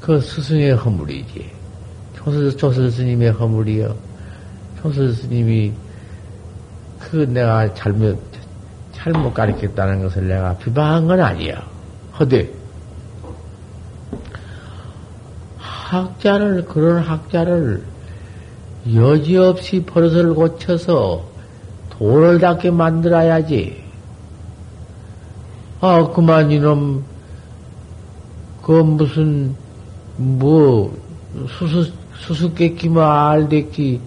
[0.00, 1.50] 그 스승의 허물이지.
[2.14, 3.96] 조스, 조스 스님의 허물이요.
[4.80, 5.72] 조스 스님이
[7.00, 8.20] 그 내가 잘못,
[8.92, 11.66] 잘못 가르쳤다는 것을 내가 비방한 건 아니야.
[12.18, 12.48] 허대.
[15.58, 17.82] 학자를, 그런 학자를
[18.94, 21.35] 여지없이 버릇을 고쳐서
[21.98, 23.84] 돈을 닦게 만들어야지.
[25.80, 27.04] 아, 그만 이놈,
[28.62, 29.54] 그 무슨,
[30.16, 30.96] 뭐,
[31.48, 34.00] 수수, 수수께끼, 뭐, 알대끼,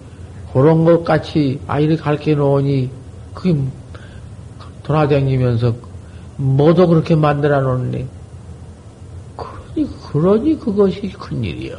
[0.52, 2.90] 그런 것 같이 아이를 가르쳐 놓으니,
[3.34, 3.56] 그게
[4.82, 5.74] 돌아다니면서
[6.36, 8.06] 뭐도 그렇게 만들어 놓네.
[9.36, 11.78] 그러니, 그러니 그것이 큰일이요.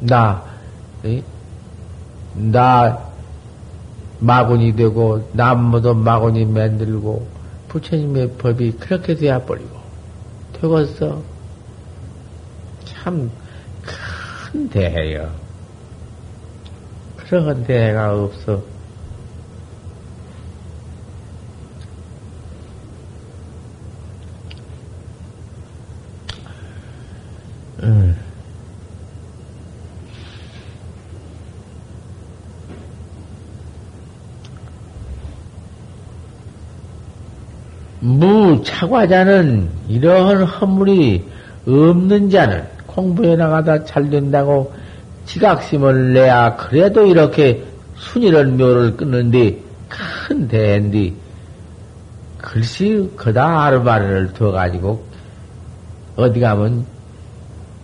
[0.00, 0.44] 나,
[1.04, 1.22] 에?
[2.34, 3.05] 나,
[4.20, 7.26] 마군이 되고, 남모도 마군이 만들고,
[7.68, 9.76] 부처님의 법이 그렇게 되어 버리고,
[10.60, 11.22] 되었어.
[12.84, 13.30] 참,
[14.52, 15.30] 큰 대해요.
[17.16, 18.62] 그런 대해가 없어.
[27.82, 28.25] 음.
[38.06, 41.24] 무 차과자는 이러한 허물이
[41.66, 44.72] 없는 자는 공부해 나가다 잘 된다고
[45.24, 47.64] 지각심을 내야 그래도 이렇게
[47.96, 51.14] 순이런 묘를 끊는데 큰 대인데
[52.38, 55.04] 글씨 그다 아르바르를 두어가지고
[56.14, 56.86] 어디 가면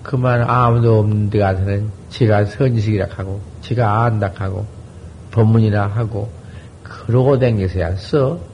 [0.04, 4.64] 그만 아무도 없는 데 가서는 지가 선식이라 하고 지가 안다 하고
[5.32, 6.30] 법문이라 하고
[6.84, 8.51] 그러고 댕겨서야 써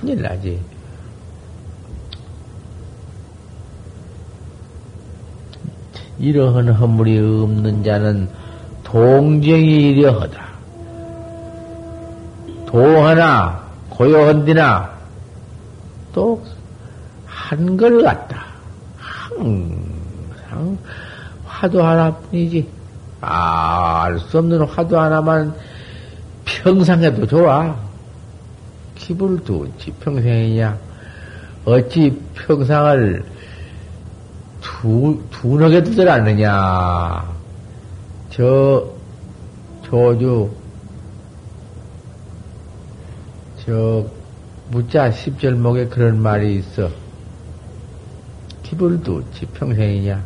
[0.00, 0.58] 큰일 나지.
[6.18, 8.28] 이러한 허물이 없는 자는
[8.82, 10.48] 동정이 이려하다.
[12.66, 14.90] 도하나 고요한디나
[16.12, 16.42] 또
[17.26, 18.46] 한걸 같다.
[18.96, 20.78] 항상
[21.44, 22.68] 화두 하나뿐이지.
[23.20, 25.54] 아, 알 수 없는 화두 하나만
[26.44, 27.89] 평상해도 좋아.
[29.00, 30.78] 기분을 두지 평생이냐.
[31.64, 33.24] 어찌 평상을
[34.60, 37.34] 두, 둔하게 두질 않느냐.
[38.30, 38.86] 저,
[39.82, 40.50] 조주,
[43.64, 44.06] 저,
[44.68, 46.90] 무자 십절목에 그런 말이 있어.
[48.62, 50.22] 기불 두지 평생이냐.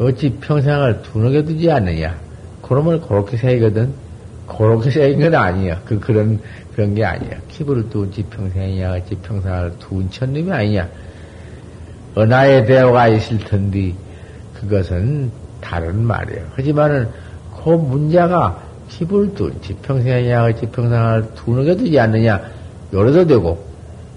[0.00, 2.18] 어찌 평생을 둔하게 두지 않느냐.
[2.62, 4.03] 그러면 그렇게 생기거든.
[4.46, 5.80] 그렇게 생긴 건 아니야.
[5.84, 6.38] 그, 그런,
[6.74, 7.38] 그런 게 아니야.
[7.48, 10.88] 기부를 두지 평생이냐, 어찌 평생을 둔 천님이 아니냐.
[12.16, 13.92] 은하의 대화가 있을 텐데,
[14.54, 15.30] 그것은
[15.60, 16.44] 다른 말이에요.
[16.54, 17.08] 하지만은,
[17.62, 22.40] 그 문자가 기부를 두지 평생이냐, 어찌 평생을 둔하게 두지 않느냐.
[22.92, 23.64] 요래도 되고,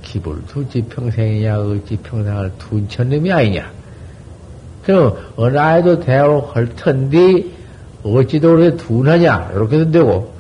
[0.02, 3.72] 기부를 두지 평생이냐, 어찌 평생을 둔 천님이 아니냐.
[4.84, 7.57] 그럼, 은하에도 대화할 텐데,
[8.16, 9.52] 어찌도 그렇게 둔하냐?
[9.54, 10.34] 이렇게도 되고,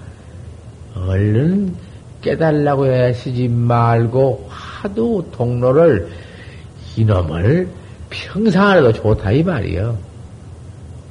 [0.96, 1.76] 얼른
[2.22, 6.10] 깨달라고 하시지 말고, 하도 동로를,
[6.96, 7.70] 이놈을
[8.10, 9.98] 평상하려도 좋다, 이 말이요.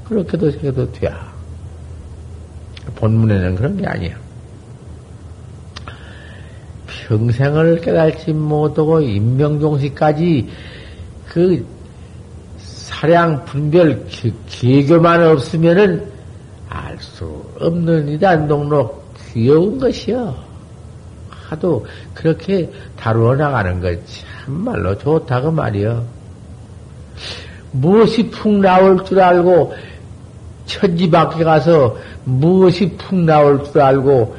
[0.08, 1.10] 그렇게도 해도 돼.
[2.94, 4.16] 본문에는 그런 게 아니야.
[6.86, 10.48] 평생을 깨달지 못하고 인명종식까지
[11.28, 11.64] 그
[12.58, 14.06] 사량 분별
[14.48, 16.15] 기교만 없으면은
[16.76, 19.02] 알 수 없는 이단 동로
[19.32, 20.34] 귀여운 것이여.
[21.30, 23.98] 하도 그렇게 다루어 나가는 것
[24.44, 26.04] 참말로 좋다고 말이여.
[27.72, 29.74] 무엇이 푹 나올 줄 알고
[30.66, 34.36] 천지 밖에 가서 무엇이 푹 나올 줄 알고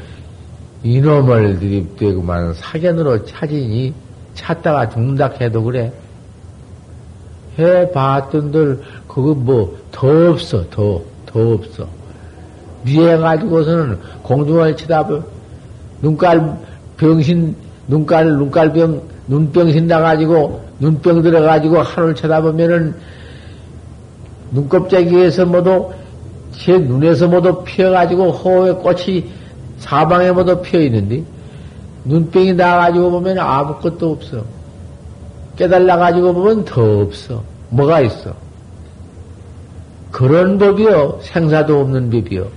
[0.84, 3.94] 이놈을 들이대고만 사견으로 찾으니
[4.34, 5.92] 찾다가 죽는다 해도 그래.
[7.58, 11.88] 해 봤던들 그거 뭐 더 없어 더 더 없어.
[12.84, 15.24] 미해가지고서는 공중을 쳐다보,
[16.02, 16.58] 눈깔
[16.98, 17.56] 병신,
[17.88, 22.96] 눈깔, 눈깔병, 눈병신 나가지고, 눈병 들어가지고 하늘 쳐다보면은,
[24.52, 25.92] 눈껍데기에서 모두,
[26.52, 29.26] 제 눈에서 모두 피어가지고, 호의 꽃이
[29.80, 31.24] 사방에 모두 피어 있는데,
[32.06, 34.44] 눈병이 나가지고 보면 아무것도 없어.
[35.58, 37.44] 깨달아가지고 보면 더 없어.
[37.70, 38.34] 뭐가 있어?
[40.12, 41.20] 그런 법이요.
[41.22, 42.48] 생사도 없는 법이요.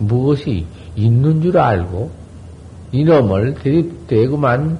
[0.00, 2.10] 무엇이 있는 줄 알고
[2.92, 4.78] 이놈을 들이대고만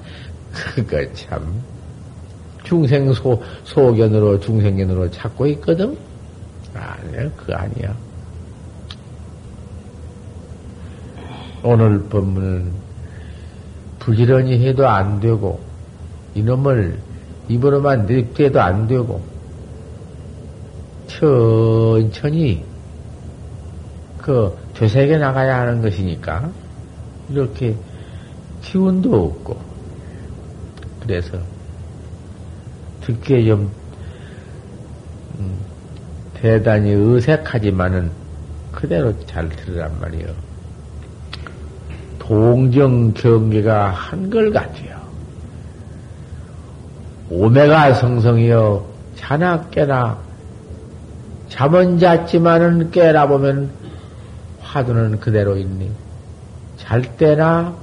[0.52, 1.62] 그거 참
[2.64, 5.96] 중생 소, 소견으로 중생견으로 찾고 있거든?
[6.74, 7.96] 아니야, 그거 아니야.
[11.62, 12.72] 오늘 법문은
[13.98, 15.60] 부지런히 해도 안 되고,
[16.34, 16.98] 이놈을
[17.48, 19.20] 입으로만 늙대도 안 되고,
[21.08, 22.64] 천천히
[24.22, 26.50] 그 되새겨 나가야 하는 것이니까
[27.28, 27.74] 이렇게
[28.62, 29.60] 기운도 없고
[31.00, 31.38] 그래서
[33.02, 33.70] 듣기에 좀
[35.38, 35.58] 음,
[36.34, 38.10] 대단히 어색하지만은
[38.72, 40.28] 그대로 잘 들으란 말이요.
[42.18, 45.00] 동정 경계가 한걸 같아요.
[47.30, 50.18] 오메가 성성이여 자나 깨나
[51.48, 53.70] 잠은 잤지만은 깨라 보면
[54.74, 55.90] 화두는 그대로 있니?
[56.76, 57.74] 잘 때나,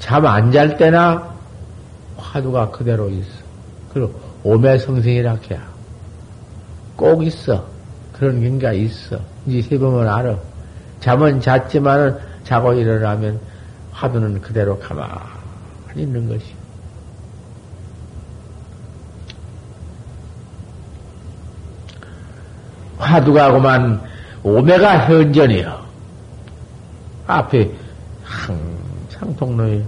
[0.00, 1.34] 잠 안 잘 때나,
[2.16, 3.28] 화두가 그대로 있어.
[3.92, 5.62] 그리고 오매 성생이라 해야.
[6.96, 7.64] 꼭 있어.
[8.12, 9.20] 그런 경가 있어.
[9.46, 10.36] 이제 해보면 알아.
[11.00, 13.38] 잠은 잤지만은 자고 일어나면
[13.92, 15.22] 화두는 그대로 가만히
[16.02, 16.54] 있는 것이.
[22.98, 24.00] 화두가 그만
[24.46, 25.76] 오메가 현전이요.
[27.26, 27.68] 앞에
[28.22, 29.82] 항상 통로에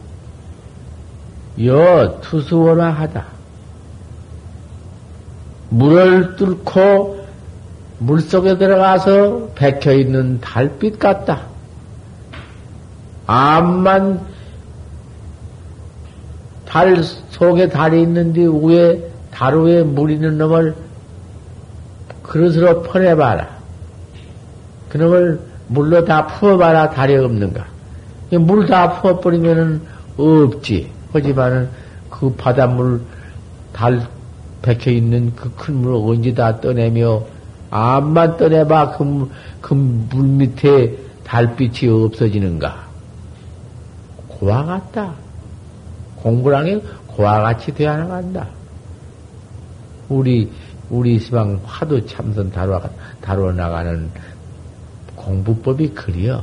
[1.64, 3.24] 여 투수원화 하다.
[5.68, 7.24] 물을 뚫고
[8.00, 11.42] 물 속에 들어가서 백혀 있는 달빛 같다.
[13.28, 14.26] 암만
[16.66, 20.74] 달 속에 달이 있는데 위에 달 위에 물 있는 놈을
[22.24, 23.57] 그릇으로 퍼내봐라.
[24.88, 27.66] 그놈을 물로 다 풀어봐라 달이 없는가.
[28.30, 29.82] 물 다 풀어버리면은
[30.16, 30.90] 없지.
[31.12, 31.68] 하지만은
[32.10, 33.00] 그 바닷물
[33.72, 34.06] 달
[34.62, 37.22] 백혀 있는 그 큰 물을 언제 다 떠내며
[37.70, 38.96] 암만 떠내봐
[39.60, 42.88] 그물 밑에 달빛이 없어지는가.
[44.28, 45.12] 고와 같다.
[46.16, 48.46] 공부랑이 고와 같이 되어 나간다.
[50.08, 50.50] 우리,
[50.90, 52.80] 우리 시방 화두 참선 다루어,
[53.20, 54.10] 다루어 나가는
[55.28, 56.42] 공부법이 그리어.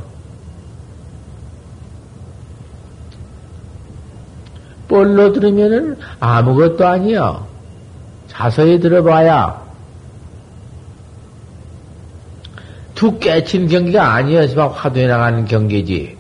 [4.88, 7.44] 뻘로 들으면은 아무것도 아니야.
[8.28, 9.66] 자세히 들어봐야
[12.94, 16.16] 툭 깨친 경기가 아니었으면 화두에 나가는 경기지.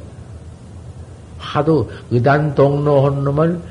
[1.37, 3.61] 화두 의단 동로 한 놈을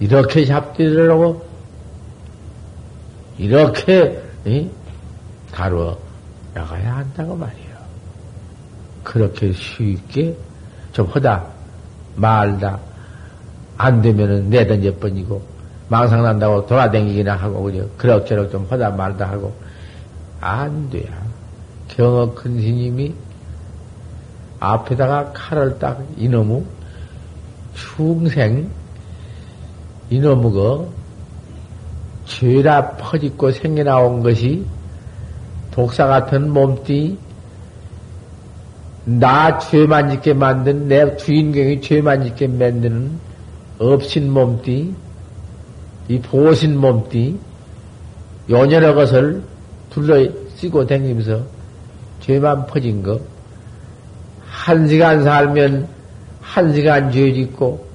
[0.00, 1.46] 이렇게 잡들으라고
[3.36, 4.22] 이렇게
[5.52, 6.07] 다루어
[6.54, 7.78] 나가야 한다고 말이에요.
[9.04, 10.36] 그렇게 쉽게
[10.92, 11.44] 좀 하다
[12.16, 12.78] 말다
[13.76, 15.40] 안 되면은 내던져 번이고
[15.88, 19.54] 망상 난다고 돌아다니기나 하고 그죠 그럭저럭 좀 하다 말다 하고
[20.40, 21.10] 안 돼야
[21.88, 23.14] 경어 큰 스님이
[24.60, 26.64] 앞에다가 칼을 딱 이놈의
[27.74, 28.68] 충생
[30.10, 30.90] 이놈의 그
[32.26, 34.66] 죄라 퍼짓고 생겨나온 것이
[35.78, 37.16] 독사 같은 몸띠
[39.04, 43.12] 나 죄만 짓게 만든 내 주인공이 죄만 짓게 만드는
[43.78, 44.92] 업신 몸띠
[46.08, 47.38] 이 보신 몸띠
[48.50, 49.40] 요녀의 것을
[49.88, 51.42] 둘러 쓰고 다니면서
[52.22, 53.20] 죄만 퍼진 거
[54.50, 55.86] 한 시간 살면
[56.40, 57.86] 한 시간 죄 짓고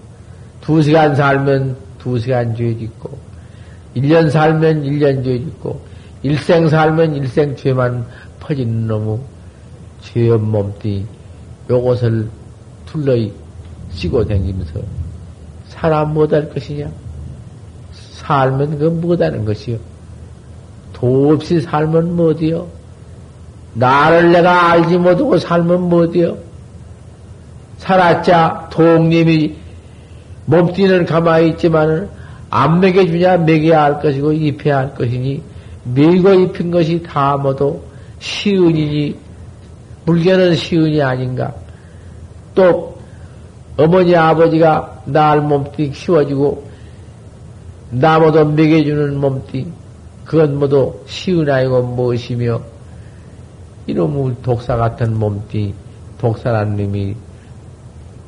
[0.62, 3.12] 두 시간 살면 두 시간 죄 짓고
[3.98, 5.93] 1년 살면 1년 죄 짓고
[6.24, 8.06] 일생 살면 일생 죄만
[8.40, 9.20] 퍼진 놈의
[10.02, 11.06] 죄업 몸띠
[11.70, 12.30] 요것을
[12.86, 13.16] 둘러
[13.92, 14.80] 씌고 다니면서
[15.68, 16.90] 사람 못할 것이냐?
[17.92, 19.78] 살면 그 못하는 것이요.
[20.94, 22.68] 도 없이 살면 못이요.
[23.74, 26.38] 나를 내가 알지 못하고 살면 못이요.
[27.80, 29.56] 살았자 독님이
[30.46, 32.08] 몸띠는 가만히 있지만은
[32.50, 35.42] 안 먹여주냐 먹여야 할 것이고 입혀야 할 것이니
[35.84, 37.82] 먹이고 입힌 것이 다 모두
[38.20, 39.18] 시은이니
[40.06, 41.54] 물견은 시은이 아닌가.
[42.56, 42.98] 또
[43.78, 46.70] 어머니 아버지가 날 몸띠 키워주고
[47.92, 49.68] 나 모두 먹여주는 몸띠
[50.26, 52.62] 그건 모두 시은 아니고 무엇이며
[53.88, 55.74] 이놈의 독사 같은 몸띠
[56.18, 57.16] 독사란 놈이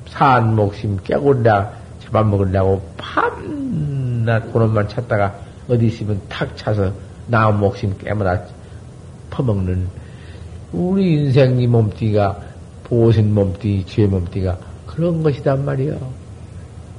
[0.07, 5.33] 산 목심 깨고다 잡아먹으려고 밤낮 그놈만 찾다가
[5.69, 6.91] 어디 있으면 탁 차서
[7.27, 8.37] 나 목심 깨물어
[9.29, 9.87] 퍼먹는
[10.71, 12.39] 우리 인생 이 몸띠가
[12.83, 15.97] 보신 몸띠, 죄 몸띠가 그런 것이단 말이요.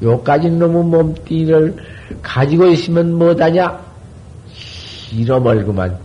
[0.02, 1.76] 요까지 놈의 몸띠를
[2.22, 3.80] 가지고 있으면 뭐하냐?
[5.12, 5.98] 잃어버리고만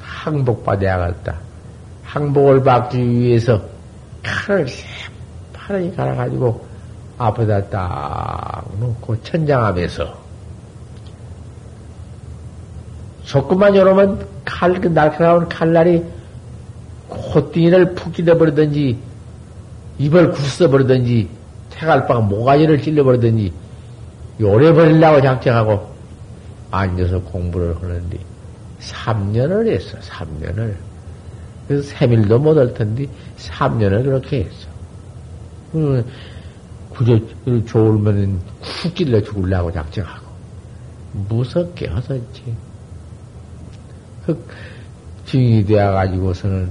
[0.00, 1.34] 항복받아야겠다.
[2.04, 3.60] 항복을 받기 위해서
[4.22, 6.64] 칼을 새파랗게 갈아가지고
[7.18, 10.23] 앞에다 딱 놓고 천장하면서
[13.24, 16.04] 조금만 열으면 칼, 그 날카로운 칼날이
[17.08, 18.98] 콧등이를 푹 찔러버리든지,
[19.98, 21.28] 입을 굳어버리든지,
[21.70, 23.52] 태갈빵 모가지를 찔러버리든지,
[24.40, 25.94] 요래버리려고 작정하고
[26.70, 28.18] 앉아서 공부를 하는데,
[28.80, 30.74] 3년을 했어, 3년을.
[31.66, 33.06] 그래서 3일도 못 할 텐데,
[33.38, 34.68] 3년을 그렇게 했어.
[35.72, 36.04] 그,
[36.92, 37.18] 그저
[37.66, 40.24] 좋으면 쿡 찔러 죽으려고 작정하고.
[41.28, 42.56] 무섭게 하었지.
[44.26, 44.46] 그,
[45.26, 46.70] 증이 되어가지고서는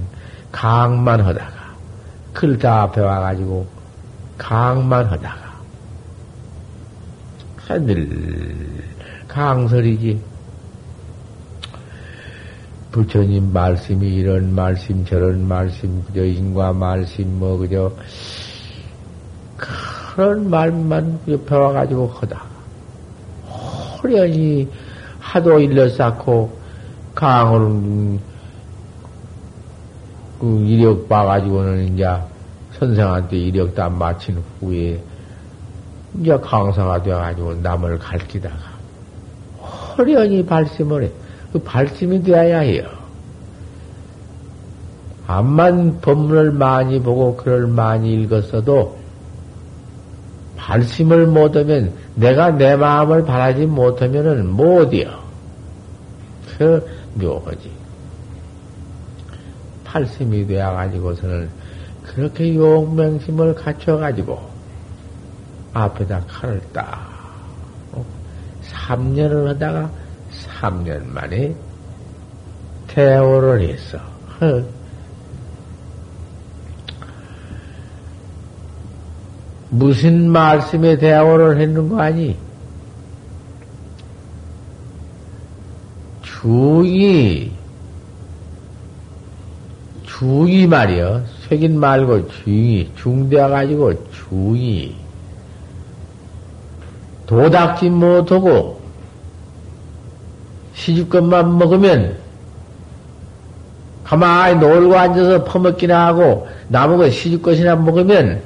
[0.50, 1.74] 강만 하다가,
[2.32, 3.66] 글다 배워가지고,
[4.38, 5.54] 강만 하다가,
[7.56, 8.08] 하늘,
[9.28, 10.20] 강설이지.
[12.92, 17.92] 부처님 말씀이 이런 말씀, 저런 말씀, 그저 인과 말씀, 뭐, 그저,
[19.56, 22.42] 그런 말만 배워가지고 하다.
[24.00, 24.68] 호련히
[25.18, 26.63] 하도 일러 쌓고,
[27.14, 28.18] 강을,
[30.40, 32.06] 그 이력 봐가지고는 이제
[32.72, 35.00] 선생한테 이력 다 마친 후에
[36.20, 38.74] 이제 강사가 되어가지고 남을 가르치다가
[39.96, 41.10] 허련히 발심을 해.
[41.52, 42.88] 그 발심이 되어야 해요.
[45.26, 48.98] 암만 법문을 많이 보고 글을 많이 읽었어도
[50.56, 55.18] 발심을 못하면 내가 내 마음을 바라지 못하면은 못이요.
[56.58, 57.70] 그 묘하지.
[59.84, 61.48] 팔심이 되어가지고서는
[62.02, 64.38] 그렇게 용맹심을 갖춰가지고
[65.72, 67.14] 앞에다 칼을 딱
[68.62, 69.90] 3년을 하다가
[70.60, 71.54] 3년 만에
[72.88, 73.98] 대오를 했어.
[79.70, 82.36] 무슨 말씀에 대오를 했는 거 아니?
[86.44, 87.50] 중이
[90.06, 91.22] 중이 말이요.
[91.48, 94.94] 색인 말고 중이 중대가지고 중이
[97.26, 98.78] 도닥지 못하고
[100.74, 102.18] 시집것만 먹으면
[104.04, 108.42] 가만히 놀고 앉아서 퍼먹기나 하고 나무가 시집것이나 먹으면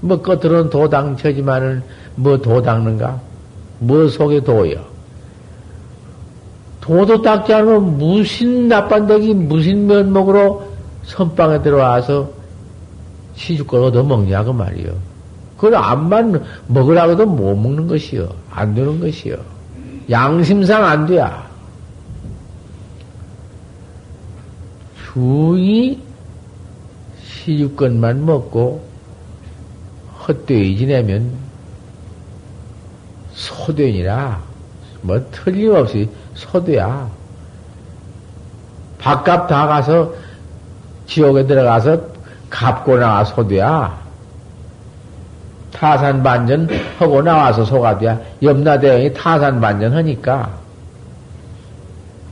[0.00, 1.82] 뭐 겉으로는 도당처지만은
[2.14, 3.20] 뭐 도닦는가?
[3.80, 4.97] 뭐 속에 도요?
[6.88, 10.66] 도도 닦지 않으면 무슨 나빤데기 무슨 면목으로
[11.04, 12.30] 선방에 들어와서
[13.34, 14.92] 시집걸 얻어먹냐 그 말이요.
[15.56, 18.30] 그걸 암만 먹으라고도 못 먹는 것이요.
[18.50, 19.36] 안 되는 것이요.
[20.08, 21.46] 양심상 안 돼야.
[25.12, 26.00] 중이
[27.22, 28.82] 시집건만 먹고
[30.26, 31.32] 헛되이 지내면
[33.34, 34.47] 소되니라
[35.02, 37.08] 뭐 틀림없이 소돼야.
[38.98, 40.12] 밥값 다 가서
[41.06, 42.00] 지옥에 들어가서
[42.50, 43.98] 갚고 나와 소돼야.
[45.72, 46.68] 타산 반전
[46.98, 48.18] 하고 나와서 소가 돼야.
[48.42, 50.50] 염라대왕이 타산 반전 하니까.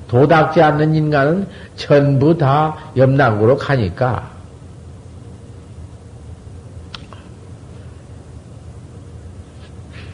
[0.08, 4.35] 도닥지 않는 인간은 전부 다 염락으로 가니까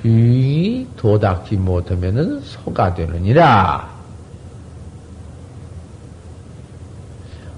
[0.05, 3.93] 이 도닥지 못하면은 소가 되느니라.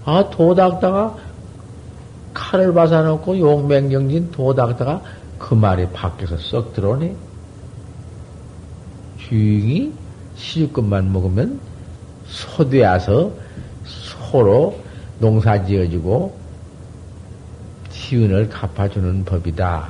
[0.05, 1.17] 아, 도닥다가
[2.35, 5.01] 칼을 받아놓고 용맹경진 도닥다가
[5.39, 7.17] 그 말이 밖에서 썩 들어오네.
[9.19, 9.93] 주인이
[10.37, 11.59] 시집것만 먹으면
[12.27, 13.31] 소되어서
[13.85, 14.79] 소로
[15.19, 16.37] 농사 지어주고
[17.91, 19.89] 시은을 갚아주는 법이다.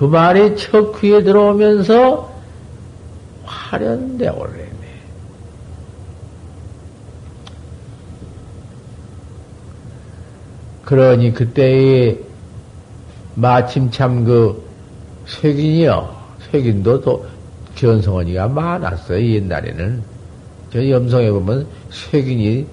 [0.00, 2.32] 그 말이 첫 귀에 들어오면서
[3.44, 4.70] 화련돼 올래네.
[10.86, 12.18] 그러니 그때에
[13.34, 14.64] 마침 참 그
[15.26, 16.16] 쇠긴이요.
[16.50, 17.26] 쇠긴도 또
[17.74, 19.22] 견성원이가 많았어요.
[19.22, 20.02] 옛날에는.
[20.72, 22.66] 저 염성에 보면 쇠긴이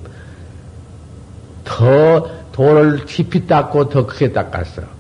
[1.66, 4.97] 더 돌을 깊이 닦고 더 크게 닦았어.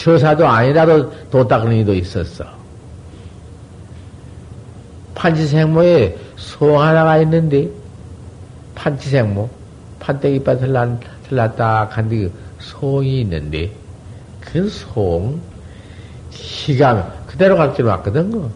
[0.00, 2.44] 처사도 아니라도 도 닦는 이도 있었어.
[5.14, 7.68] 판치생모에 소 하나가 있는데,
[8.74, 9.50] 판치생모,
[10.00, 10.98] 판때기밭을 난,
[11.28, 13.70] 틀났다 한데 그 송이 있는데,
[14.40, 15.38] 그 송,
[16.30, 18.50] 기가 그대로 갈줄 왔거든,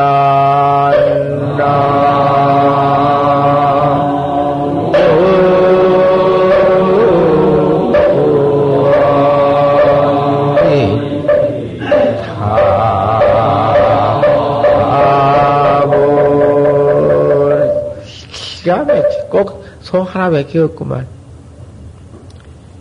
[18.32, 18.84] 기가
[19.30, 21.06] 꼭소 하나 밖에 없구만.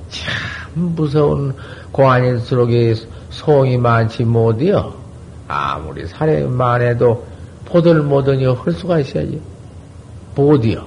[0.09, 0.25] 참
[0.75, 1.55] 무서운
[1.91, 2.95] 공안일수록에
[3.37, 4.93] 소이 많지 못이여.
[5.47, 7.25] 아무리 살해만 해도
[7.65, 9.39] 보들 못하니 할 수가 있어야지.
[10.35, 10.85] 못이요.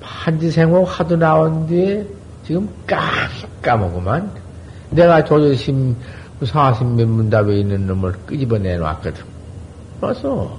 [0.00, 2.06] 판지생모 하도 나온 뒤에
[2.46, 4.30] 지금 깜깜하구만.
[4.90, 5.96] 내가 조조심
[6.44, 9.24] 사심 면문답에 있는 놈을 끄집어 내 놨거든.
[10.00, 10.56] 그래서,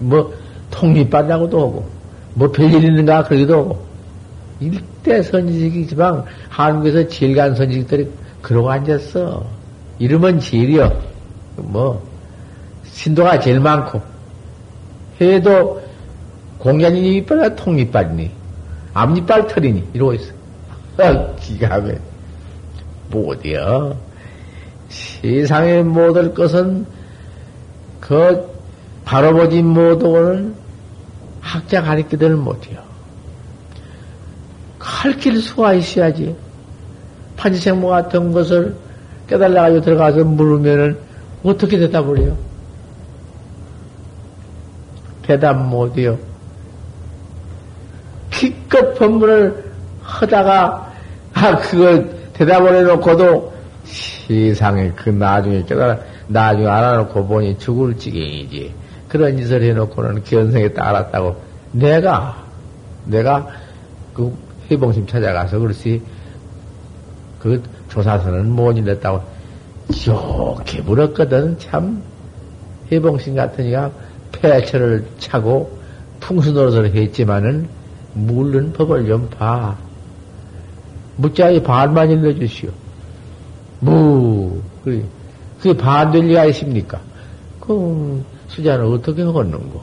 [0.00, 0.34] 뭐,
[0.70, 1.88] 통립받다고도 하고,
[2.34, 3.86] 뭐 별일 있는가 그러기도 하고,
[4.60, 8.10] 일대 선지식이지만, 한국에서 질간 선지식들이
[8.44, 9.42] 그러고 앉았어.
[9.98, 11.02] 이름은 질이여.
[11.56, 12.06] 뭐,
[12.84, 14.02] 신도가 제일 많고,
[15.18, 15.82] 해도
[16.58, 18.30] 공자님 이빨이나 통이빨이니,
[18.92, 20.32] 앞니빨 털이니, 이러고 있어.
[20.98, 21.94] 아, 기가 막
[23.08, 23.96] 못이여.
[24.88, 26.86] 세상의 모든 것은
[27.98, 28.46] 그
[29.06, 30.54] 바로 보지 못하고는
[31.40, 32.82] 학자 가르치들 못해요.
[34.78, 36.36] 가르칠 수가 있어야지.
[37.36, 38.74] 판지생모 같은 것을
[39.28, 40.98] 깨달아가지고 들어가서 물으면은
[41.42, 42.36] 어떻게 대답을 해요?
[45.22, 46.18] 대답 못해요.
[48.30, 49.72] 기껏 법문을
[50.02, 50.92] 하다가,
[51.32, 52.04] 아, 그거
[52.34, 53.52] 대답을 해놓고도
[53.84, 58.74] 세상에 그 나중에 깨달아, 나중에 알아놓고 보니 죽을 지경이지.
[59.08, 61.36] 그런 짓을 해놓고는 견성에 따랐다고.
[61.72, 62.44] 내가,
[63.04, 63.46] 내가
[64.12, 64.36] 그
[64.70, 66.02] 해봉심 찾아가서 그렇지,
[67.44, 69.20] 그 조사서는 못 일렀다고.
[69.92, 71.58] 좋게 물었거든.
[71.58, 72.02] 참,
[72.90, 73.90] 해봉심 같으니까
[74.32, 75.78] 폐철을 차고
[76.20, 77.68] 풍수노릇을 했지만은,
[78.14, 79.76] 물른 법을 좀 봐.
[81.16, 82.70] 무자의 반만 일러주시오.
[83.80, 85.04] 무, 그게,
[85.58, 86.98] 그게 반될 리가 있습니까?
[87.60, 89.82] 그, 수자는 어떻게 걷는고?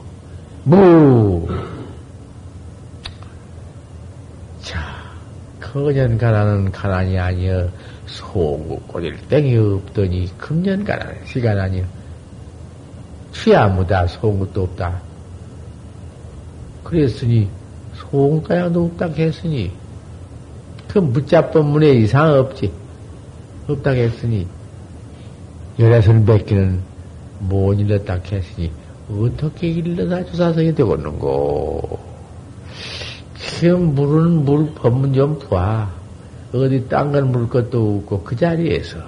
[0.64, 1.46] 무!
[4.62, 4.80] 자,
[5.72, 7.70] 거년 가난은 가난이 아니여,
[8.04, 11.82] 소구 꼬릴 땡이 없더니, 금년 가난은 시간 아니여.
[13.32, 15.00] 취야 무다, 소구도 없다.
[16.84, 17.48] 그랬으니,
[17.94, 19.72] 소원가야도 없다 했으니,
[20.88, 22.70] 그 무자법문에 이상 없지.
[23.66, 24.46] 없다 했으니,
[25.78, 26.82] 열애선 뱉기는
[27.38, 28.70] 못 일렀다 했으니,
[29.10, 31.98] 어떻게 일러다 조사성이 되겠는고?
[33.42, 35.88] 그 물은 물 법문 좀 봐.
[36.54, 38.98] 어디 딴건물 것도 없고, 그 자리에서.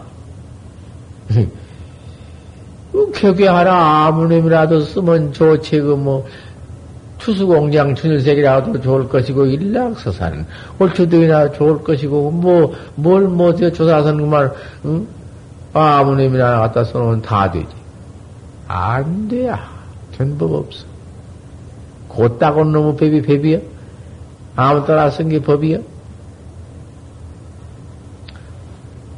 [2.92, 6.26] 그 격에 하나 아무놈이라도 쓰면 좋지, 그 뭐,
[7.18, 10.46] 투수공장 춘일색이라도 좋을 것이고, 일락서산,
[10.80, 14.52] 홀추등이나 좋을 것이고, 뭐, 뭘 못해 조사선 그만,
[14.86, 15.06] 응?
[15.72, 17.66] 아무놈이나 갖다 써놓으면 다 되지.
[18.68, 19.68] 안 돼야.
[20.16, 20.84] 전법 없어.
[22.08, 23.73] 곧다고 너무 법이 법이야?
[24.56, 25.78] 아무 따라 쓴게 법이야?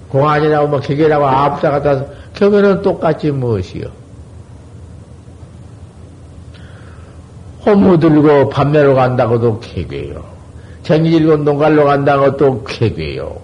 [0.09, 3.89] 공안이라고 뭐 기계라고 아무다 갖다 격에는 똑같이 무엇이요?
[7.67, 10.25] 호무 들고 밤매로 간다고도 개괴요.
[10.85, 13.37] 쟁이 들고 농갈로 간다고 또 개괴요.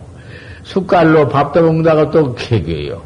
[0.63, 3.03] 숟갈로 밥도 먹는다고 또 개괴요.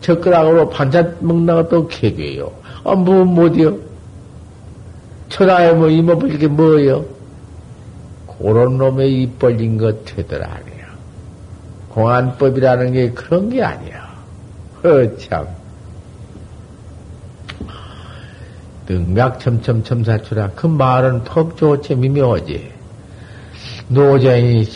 [0.00, 2.52] 젓가락으로 반찬 먹는다고 또 개괴요.
[2.84, 3.76] 아, 뭐, 뭐디요?
[5.28, 7.04] 천하에 뭐, 이모벌 이게 뭐요?
[8.40, 10.86] 그런 놈의 입 벌린 것 되더라, 아니야.
[11.90, 14.10] 공안법이라는 게 그런 게 아니야.
[14.82, 15.46] 허참.
[18.88, 20.50] 능각 첨첨첨사추라.
[20.56, 22.72] 그 말은 턱 좋지 미묘하지.
[23.88, 24.66] 노정이,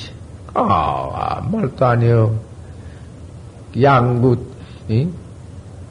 [0.52, 2.38] 아, 말도 아니요.
[3.80, 4.36] 양구,
[4.88, 5.08] 이?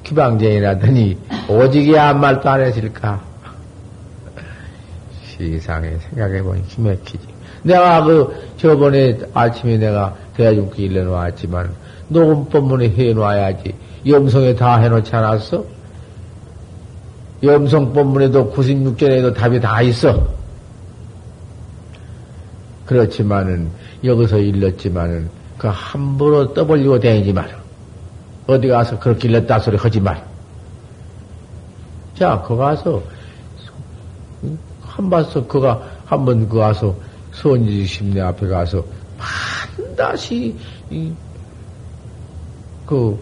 [0.04, 1.18] 기방쟁이라더니,
[1.50, 3.22] 오직이 한 말도 안 했을까?
[5.38, 7.33] 세상에 생각해보니 기맥히지.
[7.64, 11.72] 내가 그, 저번에 아침에 내가 대중기 일러놓았지만,
[12.10, 13.74] 녹음법문에 해놓아야지.
[14.06, 15.64] 염성에 다 해놓지 않았어?
[17.42, 20.28] 염성법문에도 96전에도 답이 다 있어.
[22.86, 23.70] 그렇지만은,
[24.04, 27.50] 여기서 일렀지만은, 그 함부로 떠벌리고 다니지 마라.
[28.48, 30.22] 어디 가서 그렇게 일렀다 소리 하지 마라.
[32.18, 33.02] 자, 거 가서,
[34.82, 36.94] 한 번서 그가, 한 번 그 가서,
[37.34, 38.84] 선지 심내 앞에 가서,
[39.18, 40.56] 반드시,
[40.90, 41.12] 이,
[42.86, 43.20] 그,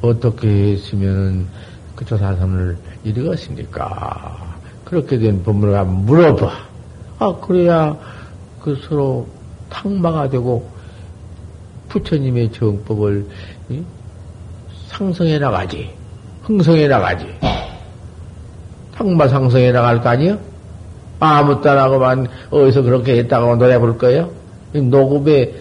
[0.00, 1.46] 어떻게 했으면은,
[1.94, 4.56] 그 조사선을 이루었습니까?
[4.84, 6.52] 그렇게 된 법문을 한번 물어봐.
[7.18, 7.96] 아, 그래야
[8.60, 9.26] 그 서로
[9.68, 10.70] 탕마가 되고
[11.88, 13.26] 부처님의 정법을
[13.68, 13.82] 이?
[14.86, 15.90] 상성해 나가지.
[16.42, 17.26] 흥성해 나가지.
[18.94, 20.38] 탕마 상성해 나갈 거 아니야?
[21.20, 24.30] 아무 따라고만 어디서 그렇게 했다고 노래 부를 거예요?
[24.72, 25.52] 녹음에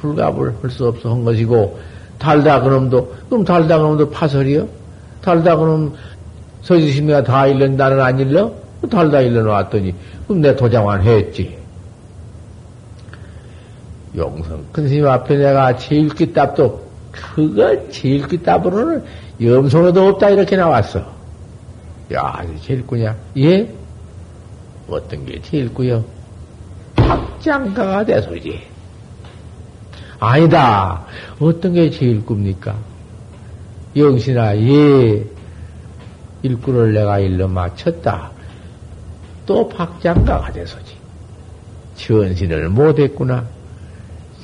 [0.00, 1.78] 불갑을 할 수 없어 한 것이고,
[2.18, 4.66] 달다 그놈도, 그럼 달다 그놈도 파설이요?
[5.22, 5.94] 달다 그놈
[6.62, 8.52] 서지심이가 다 일른 나는 안 일러?
[8.90, 9.94] 달다 일러놓았더니,
[10.26, 11.58] 그럼 내 도장만 했지.
[14.16, 16.80] 용성 큰 스님 앞에 내가 제일기 답도,
[17.12, 19.04] 그거 제일기 답으로는
[19.40, 21.00] 염소로도 없다, 이렇게 나왔어.
[22.12, 23.14] 야, 제일구냐?
[23.38, 23.70] 예?
[24.90, 26.04] 어떤 게 제일구요?
[26.96, 28.60] 확장가가 대소지.
[30.18, 31.06] 아니다.
[31.38, 32.76] 어떤 게 제일 굽니까?
[33.96, 35.24] 영신아, 예.
[36.42, 38.30] 일구를 내가 일러 맞췄다.
[39.46, 40.96] 또 박장가가 돼서지.
[41.96, 43.46] 천신을 못했구나.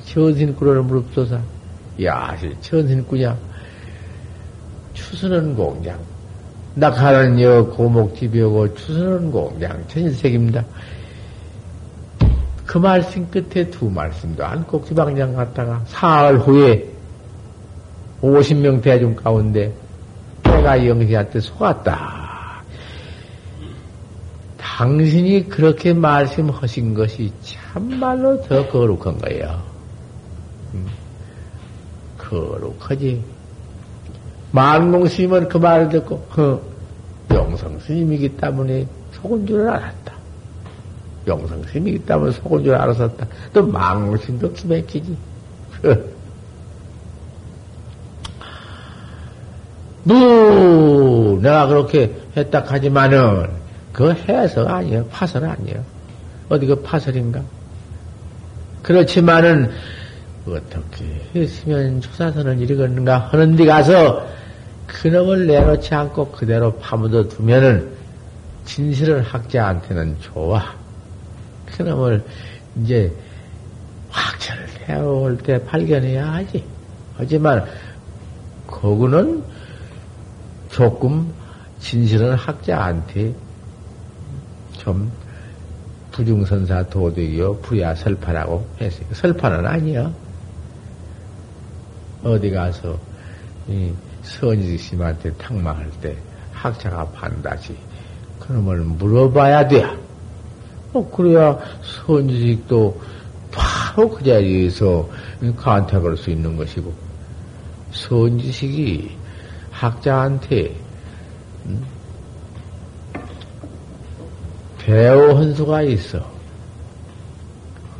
[0.06, 1.40] 천신꾸를 무릅소사.
[2.02, 3.36] 야, 천신꾸냐.
[4.94, 5.98] 추수는 공장.
[6.76, 9.82] 낙하는 여 고목집이오고 추수는 공장.
[9.88, 10.62] 천색입니다.
[12.66, 16.86] 그 말씀 끝에 두 말씀도 안고 지방장 갔다가 사흘 후에
[18.20, 19.72] 50명 대중 가운데
[20.42, 22.62] 내가 영시한테 속았다.
[24.58, 29.62] 당신이 그렇게 말씀하신 것이 참말로 더 거룩한 거예요.
[30.74, 30.86] 음,
[32.18, 33.35] 거룩하지.
[34.56, 36.58] 만공 스님은 그 말을 듣고, 어,
[37.30, 40.14] 영성 스님이기 때문에 속은 줄 알았다.
[41.26, 43.26] 영성 스님이기 때문에 속은 줄 알았었다.
[43.52, 45.14] 또 만공 스님도 기맥히지.
[50.04, 53.50] 무, 내가 그렇게 했다 하지만은,
[53.92, 55.04] 그 해석 아니에요.
[55.08, 55.84] 파설 아니에요.
[56.48, 57.42] 어디 그 파설인가?
[58.80, 59.70] 그렇지만은,
[60.46, 61.04] 어떻게
[61.34, 64.45] 했으면 조사선을 이르겠는가 하는 데 가서,
[64.86, 67.92] 그놈을 내놓지 않고 그대로 파묻어 두면은,
[68.64, 70.74] 진실을 학자한테는 좋아.
[71.66, 72.24] 그놈을
[72.82, 73.12] 이제
[74.10, 76.64] 확철을 해올 때 발견해야 하지.
[77.16, 77.66] 하지만,
[78.66, 79.42] 거구는
[80.70, 81.32] 조금
[81.78, 83.32] 진실은 학자한테
[84.72, 85.10] 좀
[86.12, 89.06] 부중선사 도덕이요 부야 설파라고 했어요.
[89.12, 90.12] 설파는 아니요.
[92.22, 92.98] 어디 가서
[93.68, 93.92] 이
[94.26, 96.16] 선지 스님한테 탁망할 때
[96.52, 97.76] 학자가 반다지
[98.40, 99.84] 그놈을 물어봐야 돼.
[100.92, 103.00] 어, 그래야 선지식도
[103.52, 105.08] 바로 그 자리에서
[105.56, 106.92] 간택할 수 있는 것이고
[107.92, 109.16] 선지식이
[109.70, 110.74] 학자한테
[111.66, 111.84] 음?
[114.78, 116.24] 대어 헌수가 있어.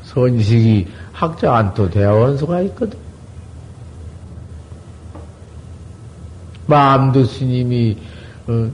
[0.05, 3.06] 선식이 학자한테 대어 헌수가 있거든.
[6.67, 7.97] 마음도 스님이
[8.49, 8.71] 어,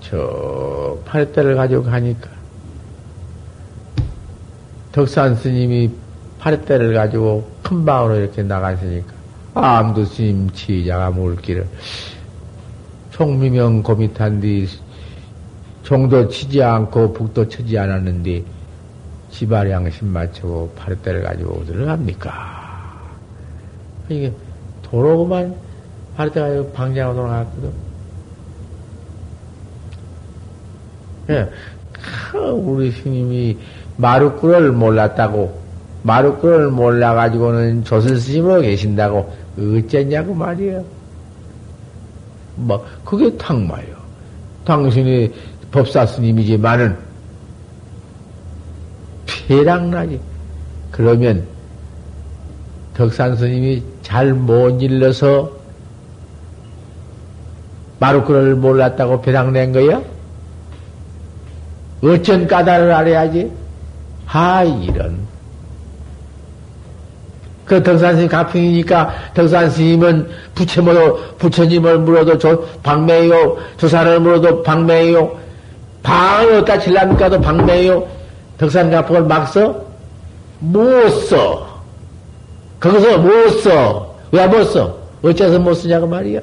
[0.00, 2.30] 저 팔대를 가지고 가니까
[4.92, 5.90] 덕산 스님이
[6.38, 9.12] 팔대를 가지고 큰 방으로 이렇게 나가시니까
[9.54, 11.66] 암두 스님 치자가 물기를
[13.10, 14.68] 총미명 고mit한 뒤
[15.84, 18.42] 종도 치지 않고 북도 치지 않았는데
[19.30, 23.02] 지발 양심 맞추고 파릇대를 가지고 어디를 갑니까?
[24.08, 24.32] 이게
[24.94, 25.52] 도로구만
[26.16, 27.70] 파릇대가 방장으로 돌아갔거든.
[31.30, 31.50] 예.
[32.52, 33.58] 우리 스님이
[33.96, 35.60] 마루꾸를 몰랐다고
[36.04, 40.84] 마루꾸를 몰라가지고는 조선 스님으로 계신다고 어쨌냐고 말이에요.
[42.56, 43.96] 뭐, 그게 탕마요.
[44.64, 45.32] 당신이
[45.72, 46.96] 법사 스님이지만은,
[49.48, 50.20] 폐락나지.
[50.92, 51.44] 그러면,
[52.94, 53.82] 덕산 스님이
[54.14, 55.50] 잘 못 일러서
[57.98, 60.00] 마루크를 몰랐다고 배당낸 거야?
[62.00, 63.50] 어쩐 까닭을 알아야지?
[64.24, 65.18] 하, 이런.
[67.64, 75.36] 그 덕산스님 가평이니까 덕산스님은 부처모도 부처님을 물어도 조, 방매요 조사를 물어도 방매요
[76.04, 78.06] 방을 어디다 칠랍니까도 방매요
[78.58, 79.74] 덕산 가평을 막 써?
[80.60, 81.73] 못 써.
[82.84, 84.14] 거기서 못 써.
[84.30, 84.94] 왜 못 써?
[85.22, 86.40] 어째서 못 쓰냐고 말이야.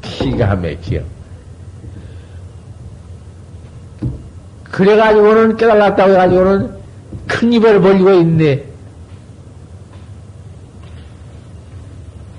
[0.00, 1.00] 기가 막혀.
[4.70, 6.70] 그래가지고는 깨달았다고 해가지고는
[7.26, 8.64] 큰 입을 벌리고 있네.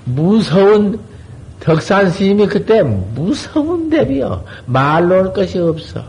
[0.06, 0.98] 무서운
[1.60, 4.42] 덕산 스님이 그때 무서운 대비요.
[4.64, 6.02] 말로 할 것이 없어.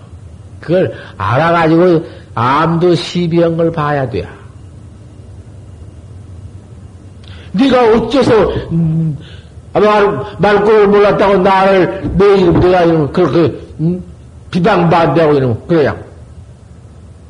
[0.62, 4.26] 그걸 알아가지고 암도 시비한 걸 봐야 돼.
[7.58, 9.18] 네가 어째서 음,
[9.74, 9.82] 말,
[10.40, 14.04] 말꼬를 몰랐다고 나를 내 이름 내가 이름 그렇게 음,
[14.52, 15.96] 비방 반대하고 이러면 그래야.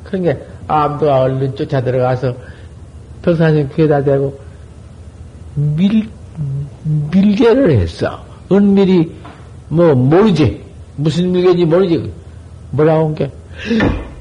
[0.03, 2.33] 그러니까 암도가 얼른 쫓아 들어가서
[3.21, 4.39] 덕사님 귀에다 대고
[5.55, 6.07] 밀,
[7.11, 8.23] 밀개를 했어.
[8.51, 9.11] 은밀히,
[9.69, 10.63] 뭐, 모르지.
[10.97, 12.11] 무슨 밀개인지 모르지.
[12.71, 13.31] 뭐라고 한 게?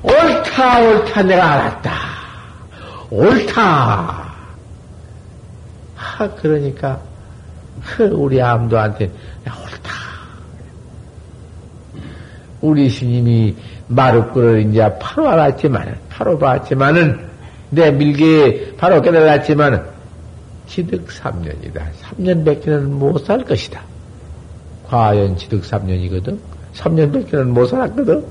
[0.02, 1.92] 옳다, 옳다, 내가 알았다.
[3.10, 4.23] 옳다.
[6.14, 7.00] 하, 그러니까,
[8.12, 9.06] 우리 암도한테,
[9.46, 9.92] 옳다.
[12.60, 13.56] 우리 스님이
[13.88, 17.20] 마루꾼을 이제 바로 알았지만, 바로 봤지만은,
[17.70, 19.84] 내 밀개에 바로 깨달았지만,
[20.68, 21.82] 지득 3년이다.
[22.02, 23.82] 3년 밖에는 못 살 것이다.
[24.86, 26.38] 과연 지득 3년이거든?
[26.74, 28.24] 3년 밖에는 못 살았거든?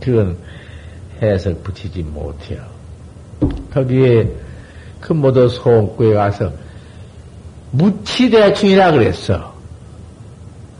[0.00, 0.36] 그건
[1.22, 2.77] 해석 붙이지 못해요.
[3.72, 4.28] 거기에
[5.00, 6.52] 그 모두 소원구에 가서
[7.70, 9.54] 무치대충이라 그랬어.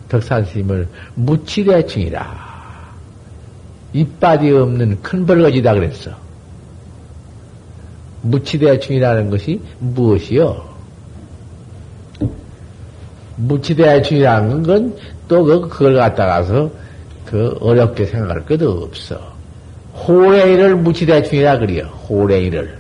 [0.09, 2.49] 덕산 스님을 무치대충이라.
[3.93, 6.11] 이빨이 없는 큰 벌거지다 그랬어.
[8.23, 10.69] 무치대충이라는 것이 무엇이요?
[13.37, 16.71] 무치대충이라는 건 또 그, 그걸 갖다가서
[17.27, 19.38] 그 어렵게 생각할 것도 없어.
[20.07, 21.87] 호래이를 무치대충이라 그래요.
[22.09, 22.79] 호래이를.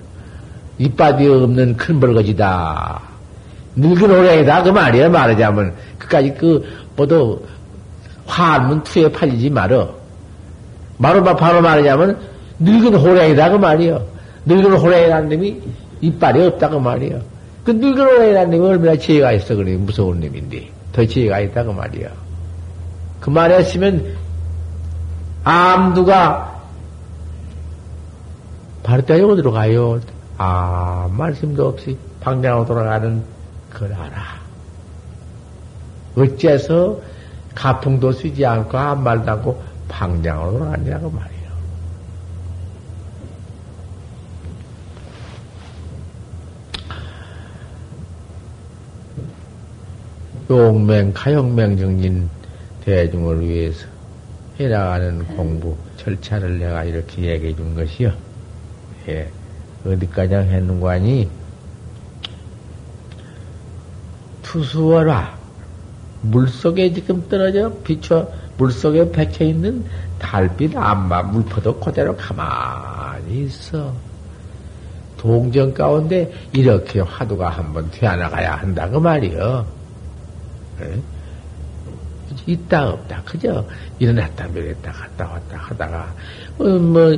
[0.78, 3.02] 이빨이 없는 큰 벌거지다.
[3.76, 4.62] 늙은 호래이다.
[4.62, 5.08] 그 말이야.
[5.08, 5.74] 말하자면.
[5.98, 6.64] 그까지 그,
[6.96, 7.46] 뭐도,
[8.26, 9.94] 화문 투에 팔리지 말어.
[11.00, 12.18] 바로, 바로 말하자면,
[12.60, 13.50] 늙은 호래이다.
[13.50, 14.04] 그 말이요.
[14.46, 15.60] 늙은 호래이라는 놈이
[16.00, 17.20] 이빨이 없다고 말이요.
[17.64, 19.56] 그 늙은 호래이라는 놈이 얼마나 지혜가 있어.
[19.56, 19.76] 그래.
[19.76, 20.70] 무서운 놈인데.
[20.92, 22.08] 더 지혜가 있다고 말이요.
[23.20, 24.16] 그 말했으면,
[25.44, 26.57] 암두가
[28.88, 30.00] 바르다에 어디로 가요?
[30.38, 33.22] 아, 말씀도 없이 방향으로 돌아가는
[33.70, 34.22] 걸 알아.
[36.16, 36.98] 어째서
[37.54, 41.38] 가풍도 쓰지 않고 아무 말도 않고 방향으로 돌아가냐고 말이야.
[50.48, 52.30] 용맹, 가용맹 정진
[52.86, 53.86] 대중을 위해서
[54.58, 58.27] 해나가는 공부, 절차를 내가 이렇게 얘기해 준 것이요.
[59.08, 59.30] 예.
[59.84, 61.28] 어디까지 했는 거 아니?
[64.42, 65.36] 투수어라.
[66.22, 69.84] 물 속에 지금 떨어져 비춰, 물 속에 박혀 있는
[70.18, 73.94] 달빛 암마 물포도 그대로 가만히 있어.
[75.16, 79.66] 동정 가운데 이렇게 화두가 한번 되어나가야 한다, 그 말이요.
[80.82, 81.02] 예?
[82.46, 83.66] 있다 없다 그죠?
[83.98, 86.14] 일어났다 내렸다 갔다 왔다 하다가
[86.58, 87.16] 어, 뭐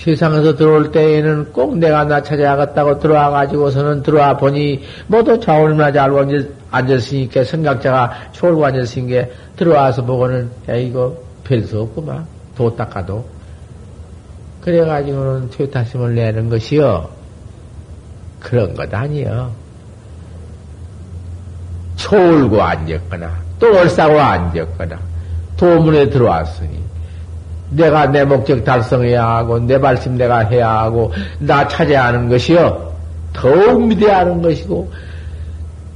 [0.00, 6.10] 세상에서 들어올 때에는 꼭 내가 나 찾아야겠다고 들어와 가지고서는 들어와 보니 모두 자울나 잘
[6.70, 9.26] 앉았으니까 생각자가 졸고 앉았으니까
[9.56, 12.26] 들어와서 보고는 야 이거 별 수 없구만.
[12.56, 13.26] 도 닦아도.
[14.62, 17.08] 그래 가지고는 퇴타심을 내는 것이요.
[18.38, 19.50] 그런 것 아니요.
[21.96, 24.98] 졸고 앉았거나 또 얼싸고 앉았거나
[25.56, 26.80] 도문에 들어왔으니
[27.70, 32.92] 내가 내 목적 달성해야 하고 내 말씀 내가 해야 하고 나 찾아야 하는 것이요
[33.32, 34.90] 더욱 믿어야 하는 것이고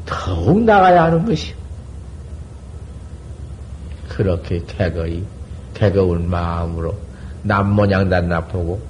[0.06, 1.54] 더욱 나가야 하는 것이요
[4.08, 5.24] 그렇게 개거이
[5.74, 6.94] 개거운 마음으로
[7.42, 8.80] 남 모양 단나 보고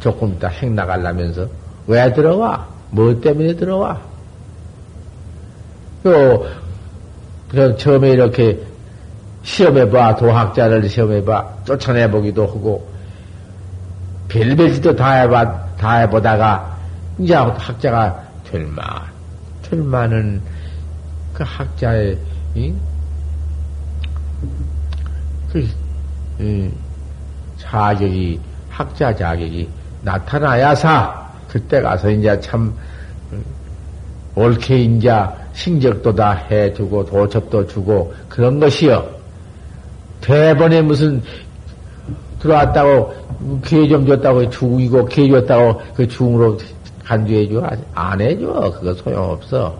[0.00, 1.48] 조금 이따 행 나가려면서
[1.86, 2.66] 왜 들어와?
[2.90, 3.98] 뭐 때문에 들어와?
[6.06, 6.46] 요
[7.48, 8.60] 그냥 처음에 이렇게
[9.46, 12.86] 시험해봐, 도학자를 시험해봐, 쫓아내보기도 하고,
[14.26, 16.76] 별별짓도 다 해봐, 다 해보다가,
[17.18, 18.84] 이제 학자가 될만,
[19.62, 20.42] 될만은
[21.32, 22.18] 그 학자의,
[22.56, 22.74] 이?
[25.52, 25.68] 그,
[26.40, 26.70] 이,
[27.56, 29.68] 자격이, 학자 자격이
[30.02, 32.74] 나타나야사, 그때 가서 이제 참,
[34.34, 35.14] 옳게 이제
[35.54, 39.15] 신적도 다 해주고 도첩도 주고 그런 것이요.
[40.26, 41.22] 대번에 무슨
[42.40, 43.14] 들어왔다고
[43.64, 46.58] 기회 좀 줬다고 죽이고 기회 줬다고 그 중으로
[47.04, 47.62] 간주해줘
[47.94, 49.78] 안 해줘 그거 소용없어.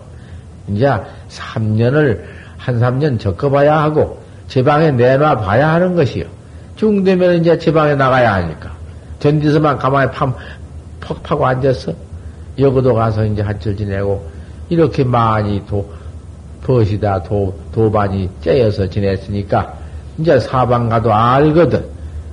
[0.69, 0.89] 이제
[1.29, 2.21] 3년을
[2.57, 6.25] 한 3년 적어봐야 하고 제 방에 내놔 봐야 하는 것이요.
[6.77, 8.71] 중되면 이제 제 방에 나가야 하니까
[9.19, 10.33] 전디서만 가만히 팜,
[11.01, 11.91] 퍽 파고 앉았어.
[12.57, 14.25] 여기도 가서 이제 한철 지내고
[14.69, 15.89] 이렇게 많이 도,
[16.63, 19.73] 벗이다, 도, 도반이 째여서 지냈으니까,
[20.17, 21.85] 이제 사방 가도 알거든.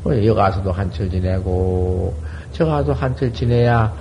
[0.02, 2.14] 뭐 여기 가서도 한철 지내고,
[2.52, 3.92] 저 가서 한철 지내야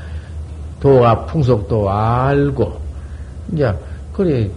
[0.79, 2.79] 도가 풍속도 알고,
[3.53, 3.73] 이제,
[4.11, 4.49] 그래,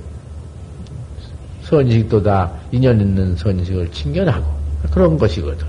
[1.63, 4.45] 선식도 다 인연 있는 선식을 친견하고,
[4.91, 5.67] 그런 것이거든.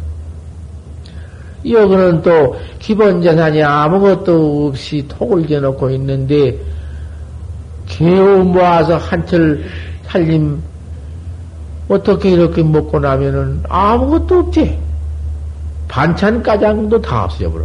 [1.68, 6.58] 여기는 또 기본 재산이 아무것도 없이 톡을 지어놓고 있는데,
[7.88, 9.64] 개우 모아서 한철
[10.04, 10.62] 살림
[11.90, 14.78] 어떻게 이렇게 먹고 나면은 아무것도 없지.
[15.88, 17.64] 반찬 가장도 다 없어져 버려.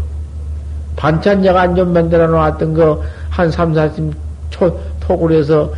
[0.96, 3.02] 반찬 여간 좀 만들어 놓았던 거
[3.32, 4.12] 한 3, 40
[4.50, 4.78] 초,
[5.30, 5.72] 해서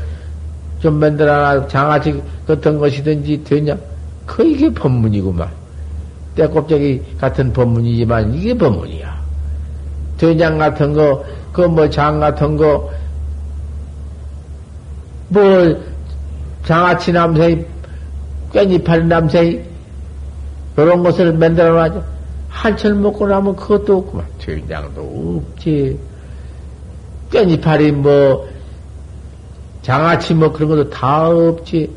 [0.80, 3.76] 좀 만들어 놔 장아찌 같은 것이든지 되냐?
[4.26, 5.48] 그 이게 법문이구만.
[6.34, 9.14] 때꼽자기 같은 법문이지만 이게 법문이야.
[10.18, 12.90] 된장 같은 거, 그 뭐 장 같은 거,
[15.28, 15.42] 뭐
[16.66, 17.64] 장아찌 남새,
[18.54, 19.64] 깻잎팔 남새,
[20.76, 22.04] 이런 것을 만들어 놔죠.
[22.48, 24.26] 한철 먹고 나면 그것도 없구만.
[24.38, 25.98] 된장도 없지.
[27.30, 28.48] 깻잎팔이 뭐,
[29.82, 31.90] 장아찌 뭐 그런 것도 다 없지.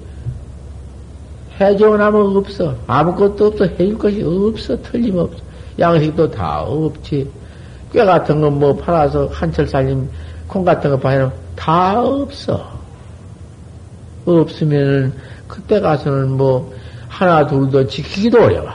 [1.59, 2.75] 해주고 나면 없어.
[2.87, 3.65] 아무것도 없어.
[3.65, 4.81] 해줄 것이 없어.
[4.81, 5.37] 틀림없어.
[5.79, 7.29] 양식도 다 없지.
[7.93, 10.09] 꽤 같은 거 뭐 팔아서 한철 살림,
[10.47, 12.76] 콩 같은 거 파면 다 없어.
[14.36, 15.13] 없으면은
[15.47, 16.73] 그때 가서는 뭐
[17.07, 18.69] 하나 둘도 지키기도 어려워.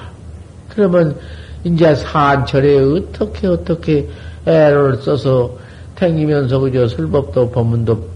[0.68, 1.16] 그러면
[1.64, 4.08] 이제 산철에 어떻게 어떻게
[4.46, 5.50] 애를 써서
[5.94, 8.08] 탱기면서 그저 술법도 법문도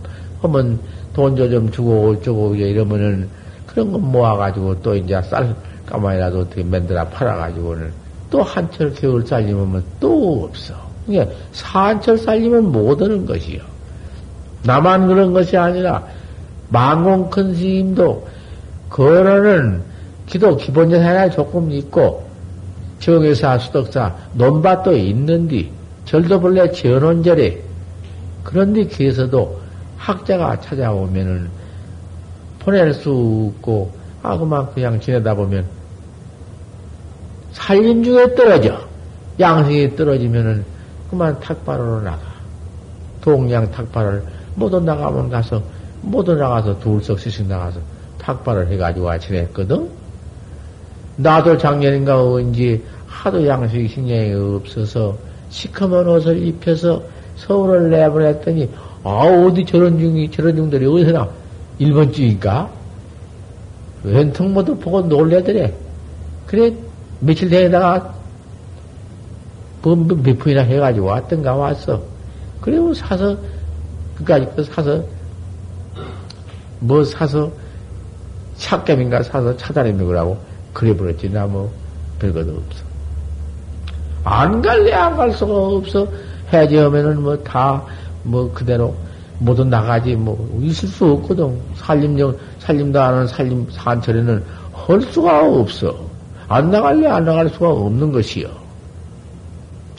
[0.43, 0.79] 하면
[1.15, 3.29] 돈도 좀 주고 어쩌고 이러면은
[3.67, 5.55] 그런 거 모아가지고 또 이제 쌀
[5.87, 7.93] 까마이라도 어떻게 만들어 팔아가지고는
[8.31, 10.75] 또 한철 겨울 살림하면 또 없어.
[11.07, 13.61] 그게 산철 살림은 못 하는 것이요.
[14.65, 16.05] 나만 그런 것이 아니라
[16.69, 18.27] 망공 큰 스님도
[18.91, 19.83] 거론은
[20.27, 22.27] 기도 기본적 하나 조금 있고
[22.99, 25.71] 정의사 수덕사 논밭도 있는디
[26.05, 27.63] 절도 본래 전원절에
[28.43, 29.61] 그런데 기에서도
[29.97, 31.49] 학자가 찾아오면은
[32.61, 33.93] 보낼 수 없고
[34.23, 35.65] 아 그만 그냥 지내다 보면
[37.57, 38.79] 살림 중에 떨어져.
[39.41, 40.65] 양식이 떨어지면은
[41.11, 42.21] 그만 탁발으로 나가.
[43.21, 44.23] 동양 탁발을
[44.55, 45.63] 모두 나가면 가서
[46.07, 47.81] 모두 나가서 둘석 씩씩 나가서
[48.19, 49.89] 탁발을 해가지고 지냈거든.
[51.17, 55.17] 나도 작년인가 언제 하도 양식이 신경이 없어서
[55.49, 57.03] 시커먼 옷을 입혀서
[57.37, 58.71] 서울을 내보냈더니
[59.03, 61.29] 아 어디 저런 중이 저런 중들이 어디서 나
[61.79, 62.71] 일본주의인가?
[64.05, 65.75] 웬통 모두 보고 놀래더래.
[66.47, 66.73] 그래
[67.19, 68.15] 며칠 되다가
[69.83, 72.01] 몇 푼이나 해가지고 왔던가 왔어.
[72.61, 73.37] 그리고 사서
[74.17, 75.03] 그까지 그 사서
[76.81, 77.51] 뭐 사서
[78.57, 80.39] 찻겜인가 사서 차단해 먹으라고
[80.73, 81.71] 그래 버렸지 나 뭐
[82.19, 82.85] 별것도 없어.
[84.25, 86.07] 안 갈래 안 갈 수가 없어.
[86.53, 87.87] 해제하면은 뭐 다뭐
[88.23, 88.95] 뭐 그대로
[89.39, 91.59] 모두 나가지 뭐 있을 수 없거든.
[91.77, 95.95] 살림정 살림도 안 하는 살림 산철에는 할 수가 없어.
[96.49, 98.49] 안 나갈래 안 나갈 수가 없는 것이요.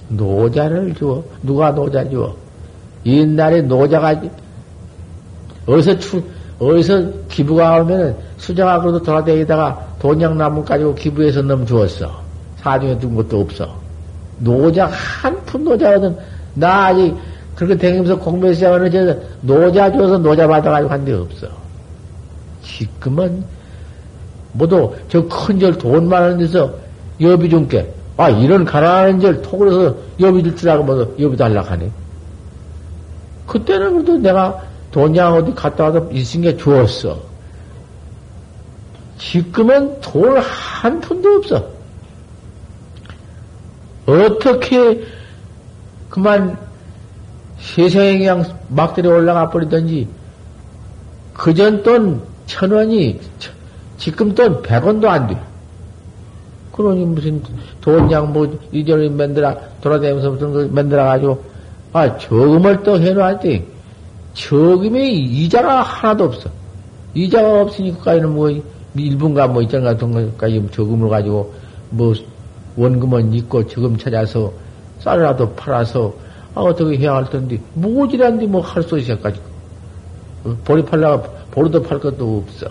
[0.09, 2.35] 노자를 주어 누가 노자 주어?
[3.05, 4.21] 옛날에 노자가
[5.65, 6.23] 어디서 추
[6.59, 12.21] 어디서 기부가 오면은 수정학으로도 돌아다니다가 돈양 나무 가지고 기부해서 넘 주었어.
[12.57, 13.75] 사중에 둔 것도 없어.
[14.39, 16.15] 노자 한 푼 노자거든.
[16.55, 17.15] 나 아직
[17.55, 21.47] 그렇게 다니면서 공부 시작하는 저 노자 줘서 노자 받아가지고 한 데 없어.
[22.63, 23.43] 지금은
[24.53, 26.73] 모두 저 큰 절 돈 많은 데서
[27.21, 31.89] 여비 준게 아 이런 가난한 절 톡으로서 여비 줄 줄 알고 뭐 여비 달라고 하네.
[33.45, 34.59] 그때는 그래도 내가
[34.97, 37.19] 돈양 어디 갔다 와서 일신게 주었어.
[39.19, 41.63] 지금은 돈 한 푼도 없어.
[44.07, 45.03] 어떻게
[46.09, 46.57] 그만
[47.59, 50.07] 세상에 그냥 막들이 올라가 버리든지
[51.35, 53.19] 그전 돈 천 원이
[53.99, 55.39] 지금 돈 백 원도 안 돼.
[56.71, 57.43] 그러니 무슨
[57.81, 61.43] 돈양 뭐 이전에 만들어 돌아다니면서 무슨 걸 만들어 가지고
[61.93, 63.76] 아 저금을 또 해놓았지.
[64.37, 66.49] 저금에 이자가 하나도 없어.
[67.13, 68.49] 이자가 없으니까 뭐
[68.95, 71.53] 일분가 뭐 있잖아 같은 거까지 저금을 가지고
[71.89, 72.13] 뭐
[72.75, 74.51] 원금은 있고 저금 찾아서
[74.99, 76.13] 쌀이라도 팔아서
[76.53, 79.45] 아 어떻게 해야 할 텐데 무지란데 뭐 할 수 있어 가지고
[80.63, 82.67] 보리 팔라가 보리도 팔 것도 없어.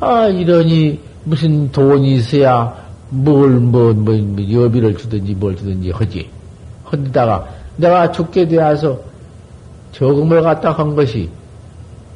[0.00, 2.74] 아 이러니 무슨 돈이 있어야
[3.10, 6.28] 뭘 뭐뭐 뭐, 뭐, 여비를 주든지 뭘 주든지 하지.
[6.90, 9.00] 헌다가 내가 죽게 되어서
[9.92, 11.28] 저금을 갖다 한 것이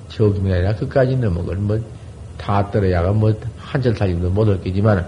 [0.09, 5.07] 저금이 아니라 그까지 넘어건 뭐다 떨어야가 뭐 한절 살림도 못 얻겠지만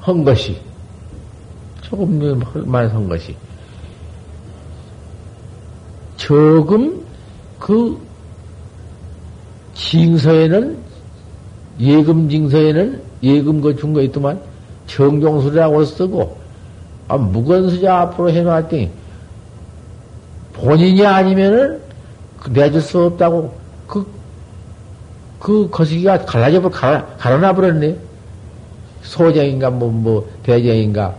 [0.00, 0.56] 한 것이
[1.82, 3.34] 조금만 한 것이
[6.16, 7.04] 저금
[7.58, 7.98] 그
[9.74, 10.78] 징서에는
[11.80, 14.40] 예금 징서에는 예금 그준거 있더만
[14.86, 16.38] 정종수라고 쓰고
[17.08, 19.03] 아 무건수자 앞으로 해놨더니
[20.54, 21.80] 본인이 아니면은
[22.50, 23.54] 내줄 수 없다고
[23.86, 24.06] 그,
[25.38, 27.96] 그 거시기가 갈라져, 갈아, 갈아놔 버렸네.
[29.02, 31.14] 소정인가, 뭐, 뭐, 대정인가,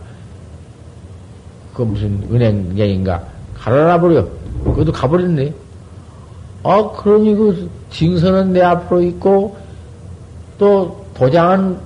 [1.72, 3.22] 그 무슨 은행쟁인가,
[3.54, 4.26] 갈아놔 버려.
[4.64, 5.52] 그것도 가버렸네.
[6.64, 9.56] 아, 그러니 그 징선은 내 앞으로 있고,
[10.58, 11.78] 또 도장은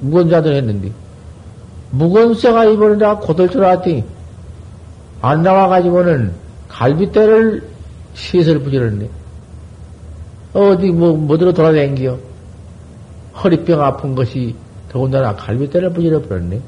[0.00, 0.90] 무건자들 했는데,
[1.92, 4.04] 무건세가 이번에 고들 줄 알았더니,
[5.22, 6.41] 안 나와가지고는
[6.72, 7.62] 갈비대를
[8.14, 9.08] 시설 부지런네.
[10.54, 12.18] 어디 뭐, 뭐들어 돌아다니겨.
[13.42, 14.54] 허리병 아픈 것이
[14.90, 16.60] 더군다나 갈비대를 부지러 버렸네.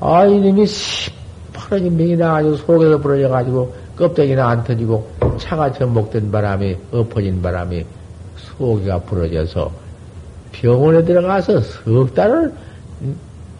[0.00, 5.08] 아, 이놈이 시퍼런 인명이 나가지고 속에서 부러져 가지고 껍데기나 안 터지고
[5.38, 7.84] 차가 전복된 바람에 엎어진 바람에
[8.36, 9.70] 속이가 부러져서
[10.52, 12.52] 병원에 들어가서 석 달을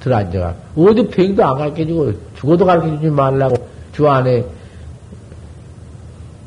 [0.01, 4.45] 들어앉아가 어디 병도 안 가르쳐주고 죽어도 가르쳐주지 말라고 주 안에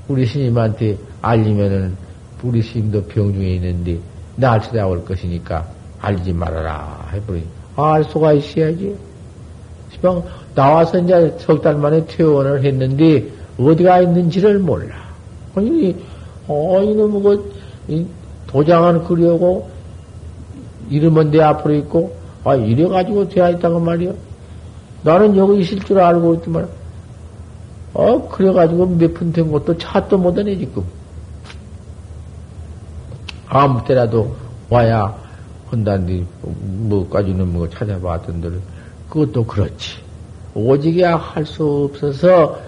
[0.07, 1.95] 우리 스님한테 알리면은
[2.44, 3.98] 우리 스님도 병중에 있는데
[4.36, 5.65] 날 찾아올 것이니까
[5.99, 8.95] 알지 말아라 해버리니 알 수가 있어야지.
[9.91, 10.22] 시방
[10.53, 13.26] 나와서 이제 석 달 만에 퇴원을 했는데
[13.57, 14.95] 어디가 있는지를 몰라.
[15.56, 15.95] 아니
[16.48, 17.22] 어 이놈의
[17.88, 18.07] 그
[18.48, 19.69] 도장은 그려고
[20.90, 24.11] 이름은 내 앞으로 있고 아 이래 가지고 되어 있다고 말이야.
[25.03, 26.68] 나는 여기 있을 줄 알고 있지만
[27.98, 30.84] 어, 그래가지고 몇 푼 된 것도 차도 못하네, 지금.
[33.48, 34.36] 아무 때라도
[34.69, 35.15] 와야
[35.72, 38.61] 한다는데, 뭐까지는 뭐 찾아봤던들,
[39.10, 39.98] 그것도 그렇지.
[40.53, 42.60] 오직이야 할 수 없어서,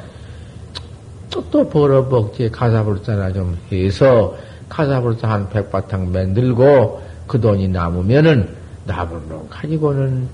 [1.30, 4.36] 또, 또 벌어먹지 가사불사나 좀 해서,
[4.68, 8.50] 가사불사 한 백바탕 만들고, 그 돈이 남으면은,
[8.86, 10.28] 남은 돈 가지고는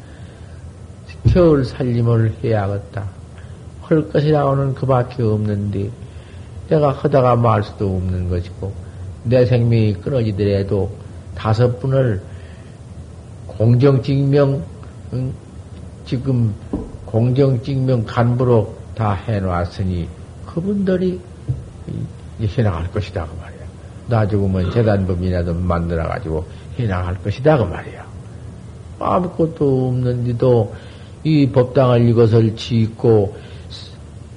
[1.27, 3.14] 겨울 살림을 해야겠다.
[3.85, 5.89] 할 것이라고는 그 밖에 없는데
[6.69, 8.73] 내가 하다가 말 수도 없는 것이고
[9.23, 10.91] 내 생명이 끊어지더라도
[11.35, 12.21] 다섯 분을
[13.47, 14.63] 공정직명
[15.13, 15.33] 응?
[16.05, 16.53] 지금
[17.05, 20.07] 공정직명 간부로 다 해놓았으니
[20.45, 21.19] 그분들이
[22.41, 23.65] 해나갈 것이다 그 말이야.
[24.07, 26.45] 나 죽으면 재단법이라도 만들어가지고
[26.77, 28.05] 해나갈 것이다 그 말이야.
[28.99, 30.73] 아무것도 없는데도
[31.23, 33.35] 이 법당을 이것을 짓고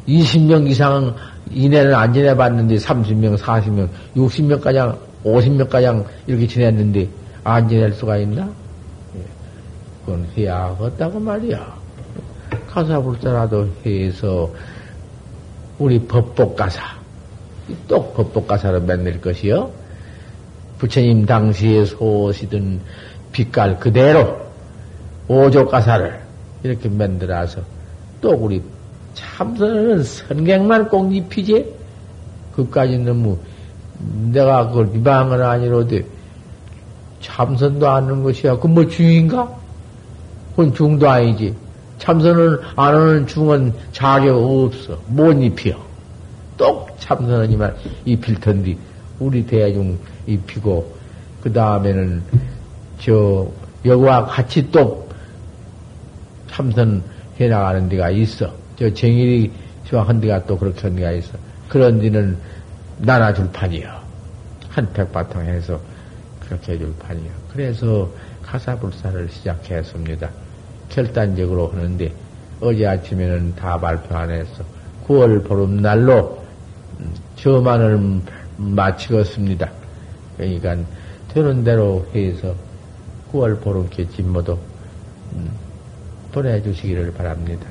[0.08, 1.14] 20명 이상
[1.50, 7.08] 이내는 안 지내봤는데 30명, 40명, 60명가량, 50명가량 이렇게 지냈는데
[7.44, 8.48] 안 지낼 수가 있나?
[9.16, 9.20] 예.
[10.04, 11.78] 그건 해야 겠다고 말이야.
[12.70, 14.50] 가사불사라도 해서
[15.78, 16.82] 우리 법복가사,
[17.86, 19.70] 또 법복가사로 만들 것이요.
[20.78, 22.80] 부처님 당시에 소시든
[23.32, 24.38] 빛깔 그대로
[25.28, 26.20] 오조가사를
[26.62, 27.60] 이렇게 만들어서
[28.20, 28.62] 또 우리
[29.18, 31.74] 참선은 선객만 꼭 입히지?
[32.54, 33.38] 그까지 너무
[34.30, 36.04] 내가 그걸 비방은 아니로되
[37.20, 38.56] 참선도 않는 것이야.
[38.56, 39.52] 그건 뭐 중인가?
[40.50, 41.54] 그건 중도 아니지.
[41.98, 45.00] 참선을 안 하는 중은 자격 없어.
[45.08, 45.76] 못 입혀.
[46.56, 47.74] 똑 참선은 이만
[48.04, 48.76] 입힐 텐데,
[49.18, 50.94] 우리 대중 입히고,
[51.42, 52.22] 그 다음에는,
[53.00, 53.48] 저,
[53.84, 55.08] 여기와 같이 또
[56.48, 57.02] 참선
[57.40, 58.57] 해 나가는 데가 있어.
[58.78, 59.50] 저 정일이
[59.86, 61.36] 저한 데가 또 그렇게 한 데가 있어.
[61.68, 62.38] 그런 데는
[62.98, 64.02] 나눠줄 판이야.
[64.68, 65.80] 한 백바탕 해서
[66.40, 67.30] 그렇게 해줄 판이야.
[67.52, 68.08] 그래서
[68.42, 70.30] 가사불사를 시작했습니다.
[70.90, 72.12] 결단적으로 하는데
[72.60, 74.62] 어제 아침에는 다 발표 안 했어.
[75.06, 76.44] 9월 보름날로
[77.00, 78.20] 음, 저만을
[78.56, 79.70] 마치겠습니다.
[80.36, 80.76] 그러니까
[81.34, 82.54] 되는 대로 해서
[83.32, 84.58] 9월 보름께 진모도
[85.34, 85.50] 음,
[86.32, 87.66] 보내주시기를 바랍니다.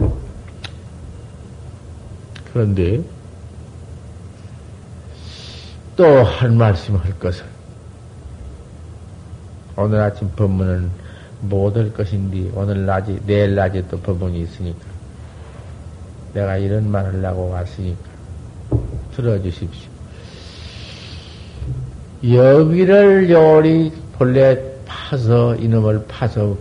[2.58, 3.04] 그런데
[5.96, 7.46] 또 한 말씀 할 것은
[9.76, 10.90] 오늘 아침 법문은
[11.42, 14.80] 못 할 것인데 오늘 낮에 내일 낮에 또 법문이 있으니까
[16.34, 18.10] 내가 이런 말 하려고 왔으니까
[19.16, 19.92] 들어주십시오.
[22.24, 26.58] 여기를 요리 본래 파서 이놈을 파서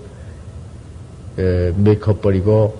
[1.36, 2.78] 메커버리고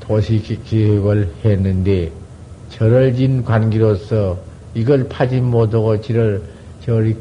[0.00, 2.25] 도시 기획을 했는데
[2.70, 4.38] 절을 진 관계로서
[4.74, 6.42] 이걸 파지 못하고 지를
[6.84, 7.16] 저리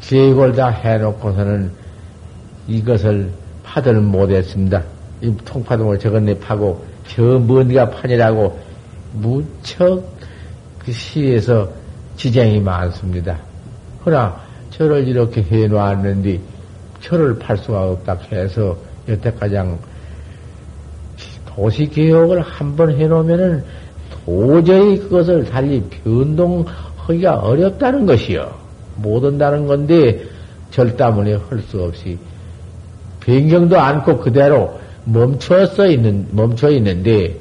[0.00, 1.70] 계획을 다 해놓고서는
[2.68, 3.30] 이것을
[3.62, 4.82] 파들 못했습니다.
[5.22, 8.58] 이 통파동을 저건네 파고 저 뭔가 파니라고
[9.14, 10.04] 무척
[10.78, 11.70] 그 시에서
[12.16, 13.38] 지쟁이 많습니다.
[14.04, 14.40] 그러나
[14.70, 16.40] 저를 이렇게 해놓았는데
[17.00, 18.76] 저를 팔 수가 없다 해서
[19.08, 19.56] 여태까지
[21.46, 23.64] 도시 개혁을 한번 해놓으면은
[24.24, 28.50] 도저히 그것을 달리 변동하기가 어렵다는 것이요.
[28.96, 30.22] 못 온다는 건데
[30.70, 32.18] 절다문에 할 수 없이
[33.20, 37.36] 변경도 않고 그대로 멈춰서 있는, 멈춰 있는데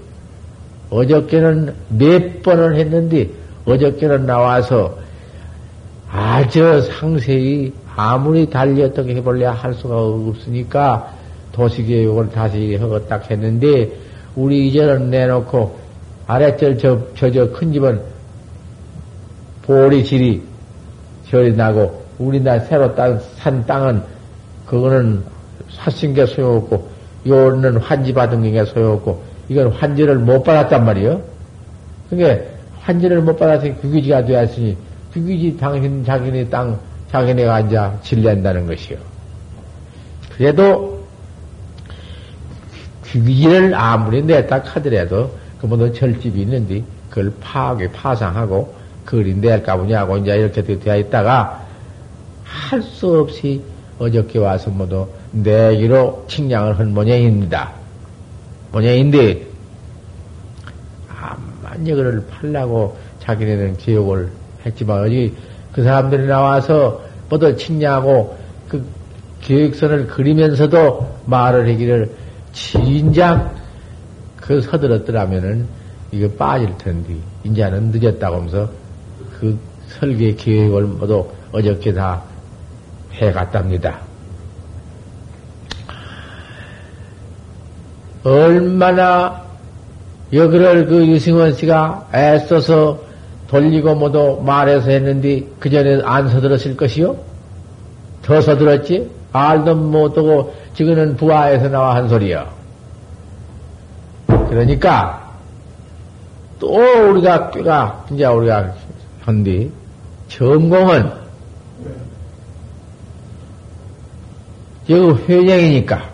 [0.90, 3.30] 어저께는 몇 번을 했는데
[3.66, 4.98] 어저께는 나와서
[6.12, 11.14] 아주 상세히 아무리 달리 어떻게 해볼래 할 수가 없으니까
[11.54, 13.92] 도시교육을 다시 하고 딱 했는데
[14.36, 15.83] 우리 이제는 내놓고
[16.28, 18.02] 아래절 저, 저, 저 큰 집은
[19.64, 20.42] 보리 질이
[21.30, 24.04] 절이 나고 우리나라 새로 딴, 산 땅은
[24.66, 25.24] 그거는
[25.72, 26.90] 사신 게 소용없고
[27.26, 31.22] 요는 환지 받은 게 소용없고 이건 환지를 못 받았단 말이요.
[32.10, 32.48] 그게
[32.80, 34.78] 환지를 못 받아서 규기지가 되었으니
[35.14, 36.80] 규기지 당신 자기네 땅
[37.12, 38.98] 자기네가 앉아 질낸다는 것이요.
[40.36, 41.04] 그래도
[43.04, 45.32] 규기지를 아무리 냈다 하더라도
[45.64, 48.76] 그뭐도 절집이 있는데 그걸 파하게 파상하고
[49.06, 51.66] 그걸 낼까 보냐고 이제 이렇게 되어 있다가
[52.44, 53.62] 할 수 없이
[53.98, 57.72] 어저께 와서 모두 내기로 칭량을 한 모양입니다.
[58.74, 59.48] 모양인데
[61.08, 64.30] 암만 여거를 팔라고 자기네는 기억을
[64.66, 65.34] 했지만 어디
[65.72, 68.38] 그 사람들이 나와서 모두 칭량하고
[68.68, 68.84] 그
[69.42, 72.12] 계획선을 그리면서도 말을 하기를
[72.52, 73.63] 진작
[74.46, 75.68] 그 서들었더라면은
[76.12, 78.70] 이거 빠질 텐데 이제는 늦었다고 하면서
[79.40, 79.58] 그
[79.88, 82.22] 설계 계획을 모두 어저께 다
[83.14, 84.00] 해갔답니다.
[88.24, 89.44] 얼마나
[90.32, 93.00] 여기를 그 유승원 씨가 애써서
[93.48, 97.16] 돌리고 모두 말해서 했는데 그 전에 안 서들었을 것이요?
[98.24, 99.10] 더 서들었지?
[99.32, 102.63] 알도 못하고 지금은 부하에서 나와 한 소리요.
[104.54, 105.34] 그러니까
[106.60, 106.70] 또
[107.10, 108.72] 우리가 꾀가 이제 우리가
[109.22, 109.72] 한디
[110.28, 111.12] 전공은
[114.90, 116.10] 여기 회장이니까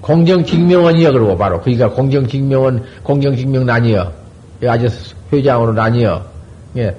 [0.00, 4.12] 공정직명원이여 그러고 바로 그러니까 공정직명원 공정직명난이여
[4.66, 4.88] 아주
[5.32, 6.24] 회장으로 난이여
[6.78, 6.96] 예.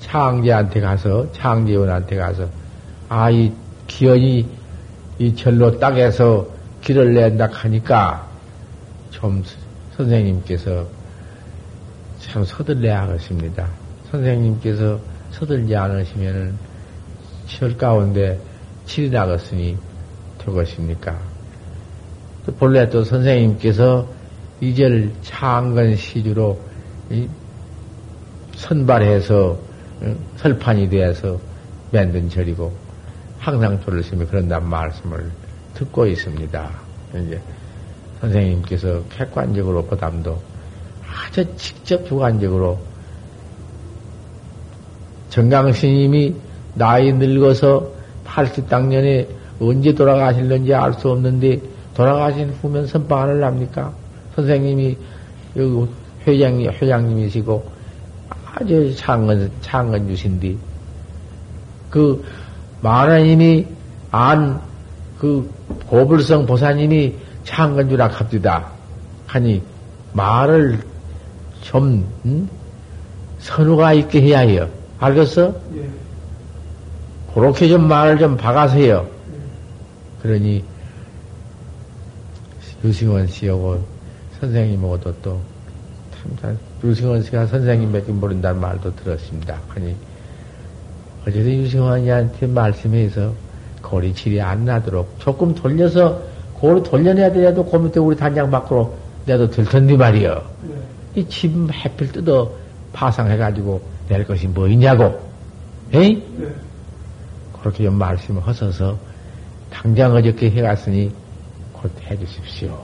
[0.00, 2.46] 창제한테 가서 창제원한테 가서
[3.08, 3.52] 아 이
[3.86, 4.46] 기연이
[5.18, 6.46] 이 절로 땅에서
[6.80, 8.26] 길을 낸다 하니까
[9.10, 9.44] 좀
[9.96, 10.86] 선생님께서
[12.20, 13.68] 참 서둘러야 하겠습니다.
[14.10, 15.00] 선생님께서
[15.32, 16.54] 서둘지 않으시면은
[17.46, 18.38] 절 가운데
[18.86, 19.76] 칠이 나갔으니
[20.38, 21.18] 되것입니까?
[22.46, 24.06] 또 본래 또 선생님께서
[24.60, 26.60] 이절 창건 시주로
[28.56, 29.58] 선발해서
[30.36, 31.40] 설판이 되어서
[31.92, 32.72] 만든 절이고
[33.38, 35.30] 항상 돌으시면 그런단 말씀을
[35.74, 36.70] 듣고 있습니다.
[37.16, 37.40] 이제
[38.22, 40.38] 선생님께서 객관적으로 보담도
[41.04, 42.78] 아주 직접 주관적으로
[45.30, 46.34] 정강스님이
[46.74, 47.90] 나이 늙어서
[48.24, 49.26] 80당년에
[49.60, 51.60] 언제 돌아가실는지 알 수 없는데
[51.94, 53.92] 돌아가신 후면 선방을 합니까?
[54.36, 54.96] 선생님이
[55.56, 55.86] 여기
[56.26, 57.70] 회장님, 회장님이시고
[58.54, 60.56] 아주 창은, 창은 주신디
[61.90, 62.24] 그
[62.80, 63.66] 만화님이
[64.10, 64.60] 안,
[65.18, 65.50] 그
[65.86, 68.70] 고불성 보사님이 창건주라 합디다
[69.26, 69.62] 하니
[70.12, 70.80] 말을
[71.62, 72.48] 좀 음?
[73.38, 74.68] 선우가 있게 해야 해요.
[74.98, 75.54] 알겠어?
[75.76, 75.88] 예.
[77.34, 79.06] 그렇게 좀 말을 좀 박아서요.
[79.06, 80.22] 예.
[80.22, 80.64] 그러니
[82.84, 83.82] 유승원 씨하고
[84.40, 85.40] 선생님하고도 또
[86.40, 89.58] 참, 유승원 씨가 선생님밖에 모른다는 말도 들었습니다.
[89.74, 89.94] 아니,
[91.26, 93.32] 어제도 유승원이한테 말씀해서
[93.82, 96.22] 거리칠이 안 나도록 조금 돌려서
[96.62, 98.94] 고리 돌려내야 되더라도 그 밑에 우리 단장 밖으로
[99.26, 100.40] 내도 들 텐데 말이여.
[100.62, 101.20] 네.
[101.20, 102.52] 이집 해필 뜯어
[102.92, 105.20] 파상해가지고 낼 것이 뭐 있냐고.
[105.92, 106.24] 에이?
[106.38, 106.46] 네.
[107.58, 108.96] 그렇게 좀 말씀을 하셔서
[109.72, 111.10] 당장 어저께 해갔으니
[111.72, 112.78] 곧 해주십시오.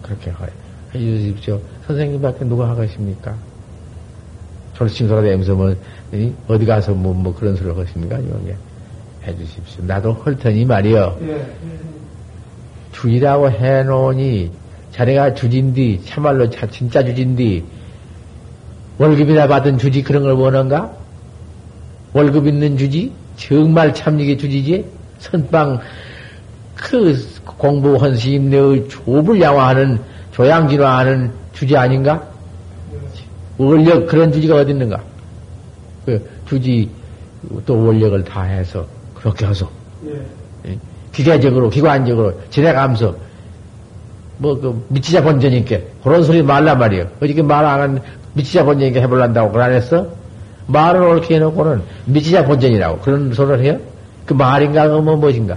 [0.00, 0.32] 그렇게
[0.94, 1.60] 해주십시오.
[1.88, 3.34] 선생님밖에 누가 하겠습니까?
[4.74, 5.74] 졸심소가 되면서
[6.46, 8.20] 어디 가서 뭐, 뭐 그런 소리를 하십니까?
[8.20, 8.54] 이게
[9.26, 9.84] 해주십시오.
[9.86, 11.18] 나도 할 테니 말이요.
[11.22, 11.95] 예.
[12.96, 14.50] 주의라고 해놓으니
[14.92, 17.62] 자네가 주진디 참말로 자, 진짜 주진디
[18.98, 20.90] 월급이나 받은 주지 그런 걸 원한가?
[22.14, 23.12] 월급 있는 주지?
[23.36, 24.86] 정말 참이게 주지지?
[25.18, 25.80] 선빵
[26.74, 27.14] 그
[27.44, 30.00] 공부한 스님네의 좁을 양화하는
[30.32, 32.26] 조양진화하는 주지 아닌가?
[33.58, 35.02] 원력 그런 주지가 어디 있는가?
[36.06, 36.88] 그 주지
[37.66, 39.70] 또 원력을 다 해서 그렇게 해서
[40.06, 40.45] 예.
[41.16, 43.14] 기계적으로 기관적으로 지내가면서
[44.38, 47.06] 뭐 그 미치자 본전이니까 그런 소리 말란 말이에요.
[47.22, 48.00] 어저께 말 안 한
[48.34, 50.06] 미치자 본전이니까 해볼란다고 그걸 안 했어?
[50.66, 53.78] 말을 옳게 해놓고는 미치자 본전이라고 그런 소리를 해요?
[54.26, 55.56] 그 말인가, 그뭐 무엇인가?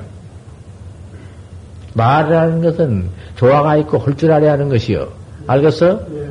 [1.93, 5.07] 말이라는 것은 조화가 있고 할 줄 알아야 하는 것이요.
[5.47, 5.99] 알겠어?
[6.13, 6.29] 예.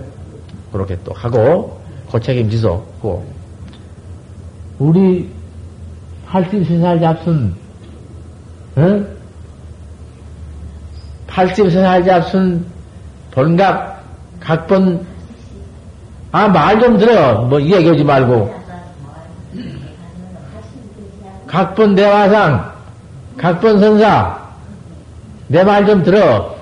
[0.72, 1.80] 그렇게 또 하고,
[2.10, 2.82] 고책임지소.
[3.02, 3.26] 고.
[4.78, 5.28] 우리
[6.30, 7.54] 83살 잡순,
[8.78, 9.17] 응?
[11.46, 12.64] 83살 잡순
[13.30, 14.02] 본각,
[14.40, 15.06] 각본,
[16.32, 17.42] 아, 말 좀 들어.
[17.42, 18.58] 뭐, 얘기하지 말고.
[21.46, 22.72] 각본 대화상,
[23.36, 24.38] 각본 선사,
[25.48, 26.56] 내 말 좀 들어.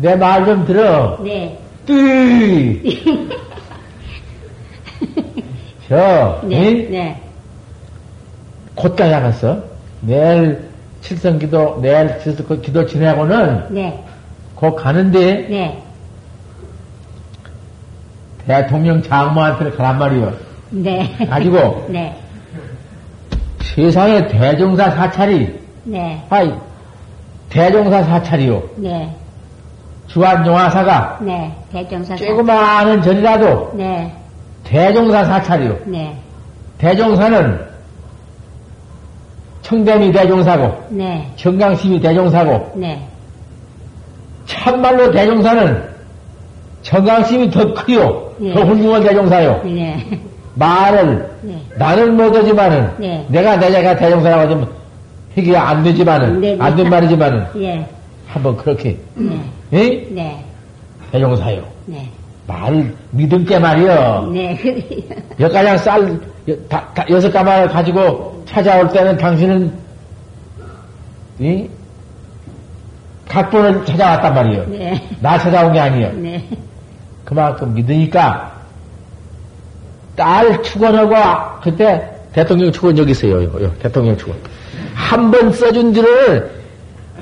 [0.00, 1.18] 내 말 좀 들어.
[1.22, 1.58] 네.
[1.84, 2.80] 뜨!
[5.88, 6.68] 저, 네.
[6.86, 6.90] 응?
[6.90, 7.22] 네.
[8.76, 9.58] 곧까지 나갔어.
[10.02, 10.67] 내일
[11.00, 13.66] 칠성 기도, 내일 칠성 기도 지내고는.
[13.70, 14.04] 네.
[14.54, 15.46] 곧 가는데.
[15.48, 15.82] 네.
[18.46, 20.32] 대통령 장모한테 가란 말이요.
[20.70, 21.26] 네.
[21.28, 21.86] 가지고.
[21.90, 22.16] 네.
[23.60, 25.60] 세상에 대종사 사찰이.
[25.84, 26.22] 네.
[26.28, 26.52] 아이,
[27.48, 28.62] 대종사 사찰이요.
[28.76, 29.14] 네.
[30.08, 31.18] 주한용화사가.
[31.22, 31.54] 네.
[31.70, 33.72] 대종사 조그마한 전이라도.
[33.74, 34.12] 네.
[34.64, 35.78] 대종사 사찰이요.
[35.86, 36.16] 네.
[36.78, 37.67] 대종사는
[39.68, 40.82] 청담이 대종사고.
[40.88, 41.30] 네.
[41.36, 42.72] 청강심이 대종사고.
[42.74, 43.06] 네.
[44.46, 45.82] 참말로 대종사는
[46.80, 48.32] 청강심이 더 크요.
[48.38, 48.54] 네.
[48.54, 49.60] 더 훌륭한 대종사요.
[49.64, 50.02] 네.
[50.54, 51.60] 말을 네.
[51.76, 53.26] 나는 못하지만은 네.
[53.28, 54.68] 내가 내가 대종사라고 하면
[55.36, 56.64] 이게 안 되지만은 네, 네.
[56.64, 57.86] 안된 말이지만은 예.
[58.26, 59.38] 한번 그렇게 네.
[59.74, 60.08] 예?
[60.10, 60.44] 네.
[61.12, 61.62] 대종사요.
[61.84, 62.08] 네.
[62.46, 64.30] 말 믿음 게 말이요.
[64.32, 64.58] 네.
[65.38, 66.18] 여가량 쌀
[66.48, 69.72] 여, 다, 다, 여섯 가마를 가지고 찾아올 때는 당신은
[71.38, 71.68] 이
[73.28, 74.64] 각본을 찾아왔단 말이요.
[74.68, 75.08] 네.
[75.20, 76.10] 나 찾아온 게 아니요.
[76.14, 76.44] 네.
[77.24, 78.52] 그만큼 믿으니까
[80.16, 81.14] 딸 축원하고
[81.62, 83.42] 그때 대통령 축원 여기 있어요.
[83.44, 84.36] 요, 요, 대통령 축원.
[84.94, 86.50] 한 번 써준 뒤를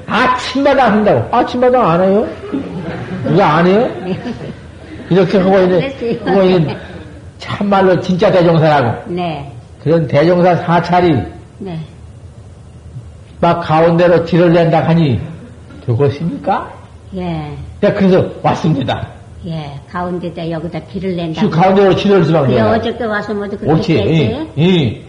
[0.07, 1.37] 아침마다 한다고.
[1.37, 2.27] 아침마다 안 해요?
[3.25, 3.91] 누가 안 해요?
[5.11, 5.83] 이렇게 하고 있는,
[6.25, 6.77] 하고 있는
[7.39, 9.13] 참말로 진짜 대종사라고.
[9.13, 9.53] 네.
[9.87, 11.17] 그런 대종사 사찰이
[11.61, 11.79] 네.
[13.41, 15.21] 막 가운데로 지를 낸다 하니
[15.87, 16.73] 되것입니까?
[17.15, 17.53] 예.
[17.81, 19.07] 네, 그래서 왔습니다.
[19.47, 21.41] 예, 가운데다 여기다 길을 낸다.
[21.41, 23.95] 그 가운데로 길을 수밖에 그래, 어저께 와서 모두 그렇게 옳지.
[23.95, 25.05] 예, 예.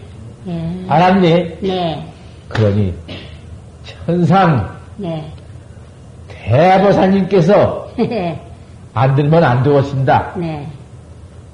[0.46, 0.84] 예.
[0.86, 1.56] 알았니?
[1.60, 2.06] 네.
[2.48, 2.94] 그러니
[3.84, 5.28] 천상 네.
[6.28, 7.88] 대보사님께서
[8.94, 10.34] 안 들면 안 되겠습니다.
[10.36, 10.68] 네.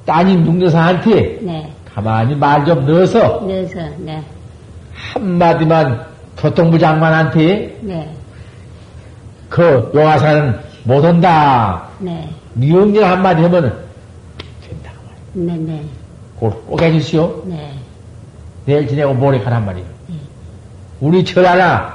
[0.05, 1.74] 따님 묵내사한테 네.
[1.95, 4.23] 가만히 말 좀 넣어서 넣어서 네.
[5.13, 6.05] 한마디만
[6.37, 8.13] 교통부 장관한테 네.
[9.49, 11.85] 그 용화사는 못 온다.
[11.99, 12.29] 네.
[12.55, 13.73] 미용일 한마디 하면은
[14.67, 14.97] 된다고
[15.35, 15.55] 말이야.
[15.55, 15.85] 네, 네.
[16.37, 17.45] 꼭, 꼭 해주시오.
[17.47, 17.73] 네.
[18.67, 19.85] 내일 지내고 모레 가란 말이야.
[20.09, 20.15] 네.
[21.01, 21.95] 우리 절 하나,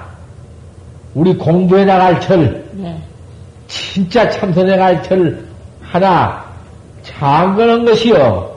[1.14, 3.02] 우리 공부해 나갈 절, 네.
[3.68, 5.46] 진짜 참선해 갈절
[5.82, 6.46] 하나
[7.04, 8.49] 장거는 것이요.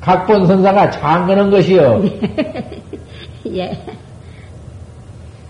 [0.00, 2.02] 각본 선사가 장거는 것이요.
[3.54, 3.78] 예.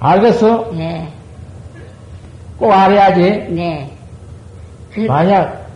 [0.01, 0.71] 알겠어?
[0.75, 1.09] 네.
[2.57, 3.21] 꼭 알아야지.
[3.51, 3.91] 네.
[4.93, 5.01] 그...
[5.01, 5.67] 만약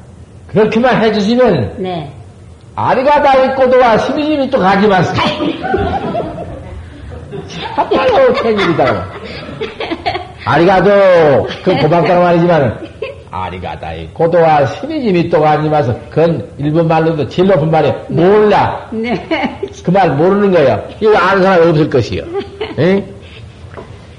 [0.48, 2.12] 그렇게만 해주시면 네.
[2.74, 5.22] 아리가 다 있고도와 스미님이 또 가지 마세요.
[7.74, 9.06] 참말로 큰일이다.
[10.44, 12.91] 아리가도 그 고맙다는 말이지만
[13.32, 18.86] 아리가다이 고도와 스미님이 또 가지 마서 그건 일본 말로도 제일 높은 말이 몰라.
[18.92, 19.14] 네.
[19.82, 20.80] 그 말 모르는 거야.
[21.00, 22.22] 이거 아는 사람이 없을 것이요.
[22.78, 23.02] 에?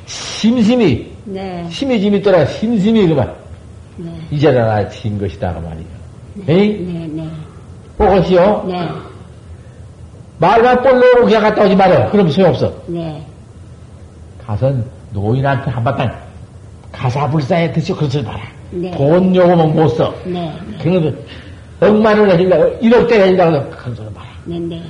[0.08, 1.66] 심심이 네.
[1.70, 3.32] 심이 짐이 떠라 심심이 그만.
[3.98, 4.10] 네.
[4.32, 5.86] 이제는 나진 것이다 그 말이야.
[6.34, 6.54] 네.
[6.56, 7.30] 네, 네.
[7.98, 8.66] 보고시오.
[8.68, 8.90] 네.
[10.40, 12.10] 말만 볼로 그냥 갔다 오지 말아요.
[12.10, 12.74] 그럼 소용없어.
[12.88, 13.24] 네.
[14.46, 16.12] 가선 노인한테 한바탕
[16.92, 18.40] 가사불사에 드시고 그러지 마라.
[18.74, 18.92] 네.
[18.92, 20.14] 돈 요금은 못 써.
[20.26, 20.52] 네.
[20.82, 21.18] 그러면
[21.80, 24.28] 억만을 해준다고 1억대 해준다고 그런 소리 마라.
[24.46, 24.84] 네, 네.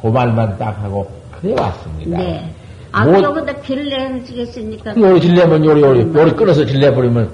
[0.00, 1.10] 그 말만 딱 하고
[1.40, 2.18] 그래 왔습니다.
[2.18, 2.54] 네.
[2.90, 4.96] 아, 뭐, 여기다 길을 내주겠습니까?
[4.96, 7.30] 요리 질내면 요리 요리 요리 끊어서 질내버리면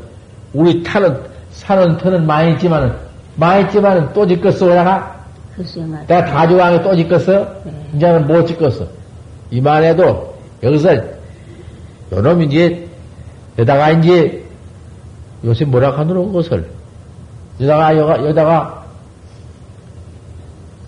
[0.53, 1.17] 우리 타는
[1.53, 2.93] 사는 터는 많이 있지만은
[3.37, 5.15] 많이 있지만은 또 짓겠어 그러나
[5.55, 5.87] 글쎄요.
[6.09, 7.47] 내가 다주왕에 또 짓겠어?
[7.65, 7.73] 네.
[7.95, 8.87] 이제는 못 짓겠어.
[9.51, 10.35] 이만해도
[10.65, 10.97] 여기서
[12.13, 12.89] 요놈이 이제
[13.59, 14.44] 여다가 이제
[15.45, 16.69] 요새 뭐라 하노 것을
[17.61, 18.85] 여다가 여가 여다가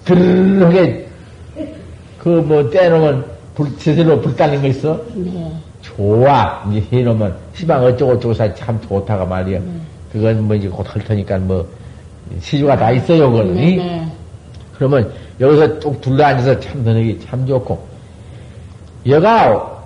[0.05, 1.07] 드르르하게
[2.19, 3.25] 그 뭐 떼놓으면
[3.55, 5.01] 불, 제대로 불 달린 거 있어?
[5.15, 5.53] 네.
[5.81, 6.65] 좋아.
[6.71, 9.61] 이제 해놓으면 시방 어쩌고 저쩌고 참 좋다가 말이야.
[9.61, 9.67] 네.
[10.13, 11.67] 그건 뭐 이제 곧 할 테니까 뭐
[12.41, 13.55] 시주가 다 있어요, 그거는.
[13.55, 14.13] 네, 네.
[14.75, 17.87] 그러면 여기서 쭉 둘러앉아서 참선하기 참 좋고
[19.07, 19.85] 여가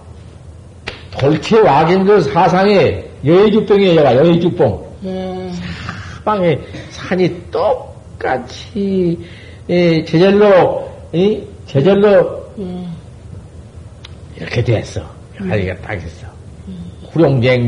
[1.10, 4.90] 돌체 와경그 사상에 여의주봉이에요, 여가 여의주봉.
[5.02, 5.52] 네.
[6.16, 6.58] 사방에
[6.90, 9.18] 산이 똑같이
[9.68, 12.86] 예, 제절로 예, 제절로 예.
[14.36, 15.00] 이렇게 됐어.
[15.36, 16.26] 하리가 딱 있어.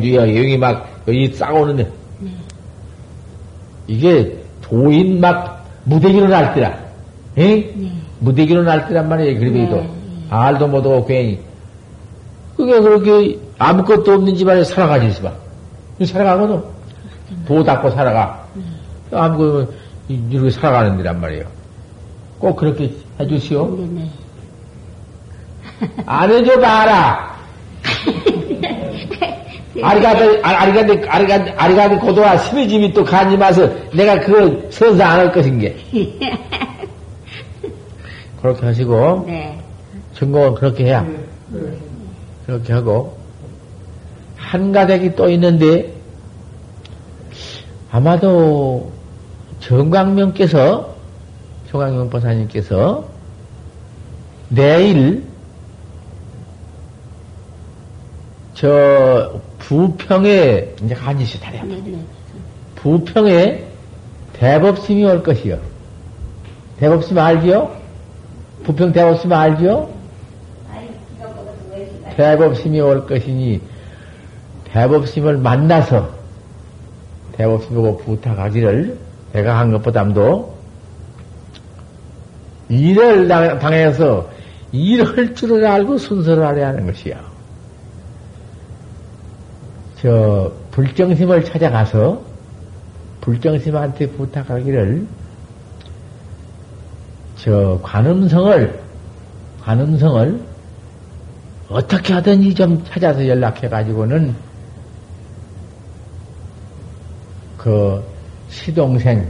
[0.00, 1.90] 뒤에 여기 막 여기 싸우는데
[3.86, 6.78] 이게 도인 막 무대기로 날 때라.
[7.38, 7.56] 예?
[7.56, 7.92] 네.
[8.20, 9.38] 무대기로 날 때란 말이에요.
[9.38, 9.90] 그래도 네.
[10.30, 11.38] 알도 못하고 괜히
[12.56, 15.32] 그게 그렇게 아무것도 없는 집안에 살아가지 있어
[16.05, 16.62] 살아가거든.
[17.47, 18.44] 도 닦고 살아가.
[19.12, 19.72] 아무것도
[20.09, 21.44] 이렇게 살아가는 데란 말이에요.
[22.40, 23.76] 꼭 그렇게 해주시오.
[23.78, 24.10] 네, 네.
[26.06, 27.32] 안 해줘도 알아.
[29.80, 35.32] 아리가드, 아, 아리가드, 아리가드, 아리가드 고도와 스미집이 또 간지 마서 내가 그걸 선사 안 할
[35.32, 35.76] 것인 게.
[38.43, 39.59] 그렇게 하시고, 네.
[40.14, 41.06] 전공은 그렇게 해야.
[42.44, 43.22] 그렇게 하고,
[44.52, 45.94] 한 가닥이 또 있는데,
[47.90, 48.92] 아마도
[49.60, 50.94] 정광명께서,
[51.70, 53.08] 정광명 보사님께서
[54.50, 55.24] 내일
[58.52, 61.64] 저 부평에 이제 한지시 다려.
[61.64, 61.98] 네, 네.
[62.74, 63.66] 부평에
[64.34, 65.58] 대법심이 올 것이요.
[66.76, 67.74] 대법심 알지요?
[68.64, 69.88] 부평 대법심 알지요?
[72.16, 73.72] 대법심이 올 것이니
[74.73, 76.09] 대법심을 만나서
[77.32, 78.99] 대법심 보고 부탁하기를
[79.32, 80.55] 내가 한 것보담도
[82.69, 84.31] 일을 당- 당해서
[84.73, 87.20] 일할 줄을 알고 순서를 알아야 하는 것이야.
[90.01, 92.23] 저 불정심을 찾아가서
[93.20, 95.07] 불정심한테 부탁하기를
[97.36, 98.81] 저 관음성을
[99.61, 100.40] 관음성을
[101.69, 104.35] 어떻게 하든지 좀 찾아서 연락해 가지고는
[107.62, 108.02] 그
[108.48, 109.24] 시동생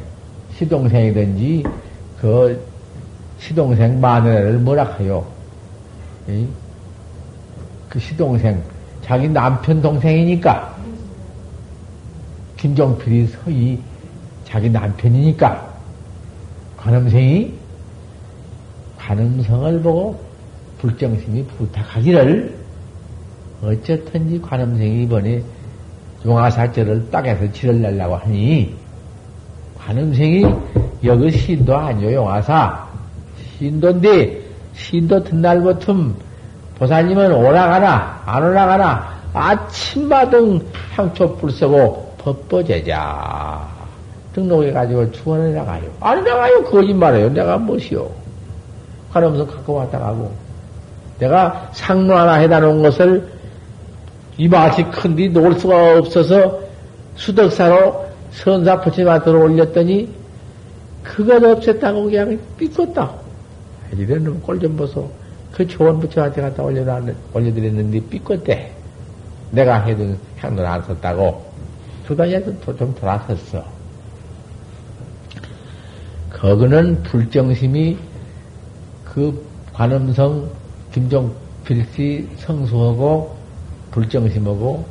[0.55, 1.65] 시동생이든지
[2.19, 2.67] 그
[3.39, 5.27] 시동생 마누라를 뭐라 해요?
[6.29, 6.47] 이?
[7.91, 8.63] 그 시동생
[9.03, 10.75] 자기 남편 동생이니까
[12.57, 13.83] 김종필이 서희
[14.45, 15.71] 자기 남편이니까
[16.79, 17.53] 관음생이
[18.97, 20.19] 관음성을 보고
[20.79, 22.57] 불정심이 부탁하기를
[23.63, 25.43] 어쨌든지 관음생이 이번에
[26.25, 28.75] 용화사절을 땅에서 치러내려고 하니
[29.79, 30.47] 관음생이
[31.05, 32.87] 여기 신도 아니요 용화사
[33.59, 34.41] 신도인데
[34.75, 35.95] 신도 든날부터
[36.79, 40.61] 보살님은 오라가나 안 오라가나 아침마등
[40.95, 43.69] 향초불 쓰고 법보제자
[44.35, 45.83] 등록해가지고 추원해 나가요.
[46.01, 46.63] 안 나가요.
[46.65, 47.29] 거짓말해요.
[47.31, 48.09] 내가 무엇이요.
[49.13, 50.33] 관음성 갖고 왔다 가고
[51.19, 53.31] 내가 상로 하나 해다 놓은 것을
[54.37, 56.61] 이마치 큰데 놓을 수가 없어서
[57.17, 60.09] 수덕사로 선사 부처님한테 올렸더니
[61.03, 63.13] 그것 없앴다고 그냥 삐끗다.
[63.97, 65.11] 이런 꼴좀 보소.
[65.53, 68.73] 그 좋은 부처한테 갖다 올려드렸는데 삐끗대.
[69.51, 71.45] 내가 해둔 향도 안 썼다고.
[72.07, 73.63] 두다니도 좀 돌아섰어.
[76.31, 77.99] 거기는 불정심이
[79.05, 79.45] 그
[79.75, 80.49] 관음성
[80.93, 83.42] 김종필 씨 성수하고
[83.93, 84.85] 불정심하고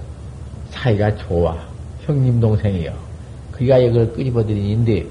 [0.72, 1.57] 사이가 좋아.
[2.06, 2.94] 형님 동생이요.
[3.52, 5.06] 그가 이걸 끄집어들이는데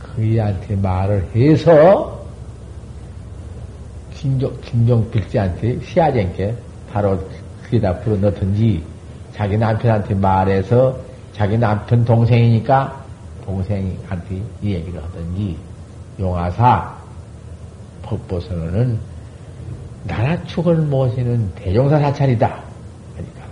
[0.00, 2.24] 그이한테 말을 해서
[4.12, 6.54] 김종, 김종필 씨한테 시아쟁께
[6.92, 7.18] 바로
[7.68, 8.82] 그에다 불어 넣든지
[9.34, 10.98] 자기 남편한테 말해서
[11.32, 13.04] 자기 남편 동생이니까
[13.44, 15.56] 동생한테 이 얘기를 하든지
[16.18, 16.96] 용화사
[18.02, 18.98] 법보선언은
[20.04, 22.62] 나라 축을 모시는 대종사 사찰이다.
[23.14, 23.42] 그러니까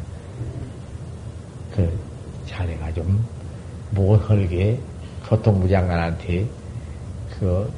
[1.74, 1.98] 그
[2.46, 3.24] 자네가 좀
[3.90, 4.78] 못헐게
[5.28, 6.46] 교통부장관한테
[7.38, 7.70] 그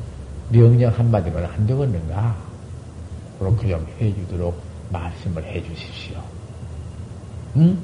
[0.51, 2.37] 명령 한마디만 안 되겠는가?
[3.39, 4.61] 그렇게 좀 해주도록
[4.91, 6.17] 말씀을 해 주십시오.
[7.57, 7.79] 응?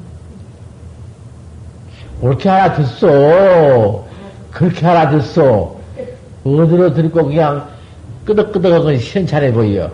[2.21, 4.07] 그렇게 알아듣소.
[4.51, 5.81] 그렇게 알아듣소.
[6.45, 7.69] 어디로 들고 그냥
[8.25, 9.91] 끄덕끄덕하고 시원찮아 보여.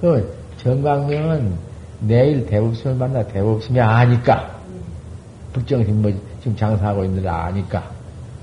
[0.00, 1.52] 그 정광명은
[2.00, 4.53] 내일 대법심을 만나 대법심이 아니까.
[5.54, 7.90] 불정심 뭐 지금 장사하고 있는 줄 아니까.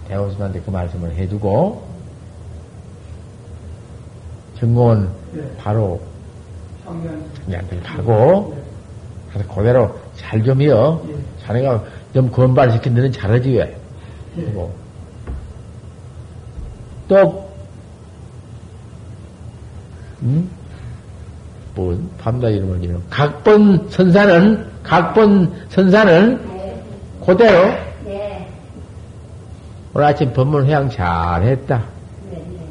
[0.08, 1.84] 대법심한테 그 말씀을 해주고,
[4.58, 5.10] 정공은
[5.58, 6.02] 바로
[7.46, 8.56] 자네한테 가고,
[9.32, 11.02] 가서 그대로 잘 좀이요.
[11.46, 11.84] 자네가
[12.14, 13.78] 좀 건발시킨 데는 잘하지 왜?
[14.54, 14.74] 뭐.
[17.08, 17.50] 또,
[20.22, 20.50] 음?
[21.76, 26.61] 뭐, 밤낮 이름을 기는 각본 선사는, 각본 선사는 네.
[27.26, 27.68] 그대로
[28.06, 28.48] 네.
[29.94, 31.84] 오늘 아침 법문 회양 잘 했다.
[32.32, 32.38] 네.
[32.38, 32.66] 네.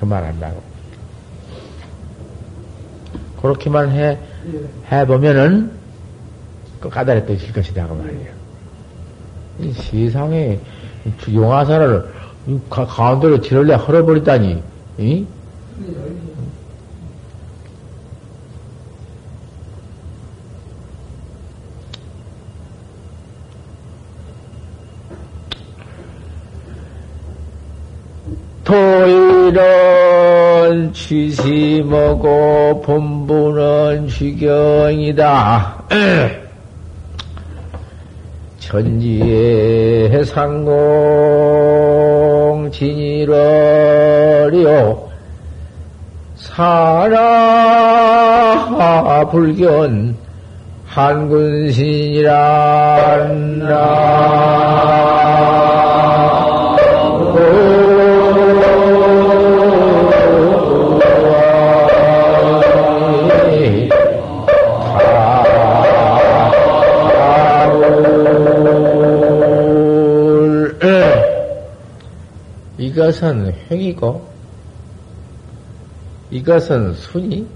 [0.00, 0.62] 그만한다고.
[3.40, 4.18] 그렇게만 해,
[4.90, 5.72] 해보면은,
[6.80, 6.88] 그
[7.26, 8.30] 떠질 것이다, 그 말이야.
[9.60, 10.58] 이 세상에,
[11.32, 12.12] 용화사를
[12.46, 14.62] 이 가- 가운데로 지를래 헐어버리다니,
[14.98, 15.26] 이?
[28.72, 29.60] 토일은
[30.94, 35.84] 취심하고 본부는 취경이다.
[38.58, 40.72] 천지의 상공
[42.72, 44.62] 진일어리요
[46.36, 47.18] 사라
[49.30, 50.16] 불견
[50.96, 52.22] 이
[72.94, 74.28] 것은 횡이고,
[76.30, 77.46] 이것은 순이?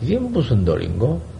[0.00, 1.31] 이게 무슨 돌인고?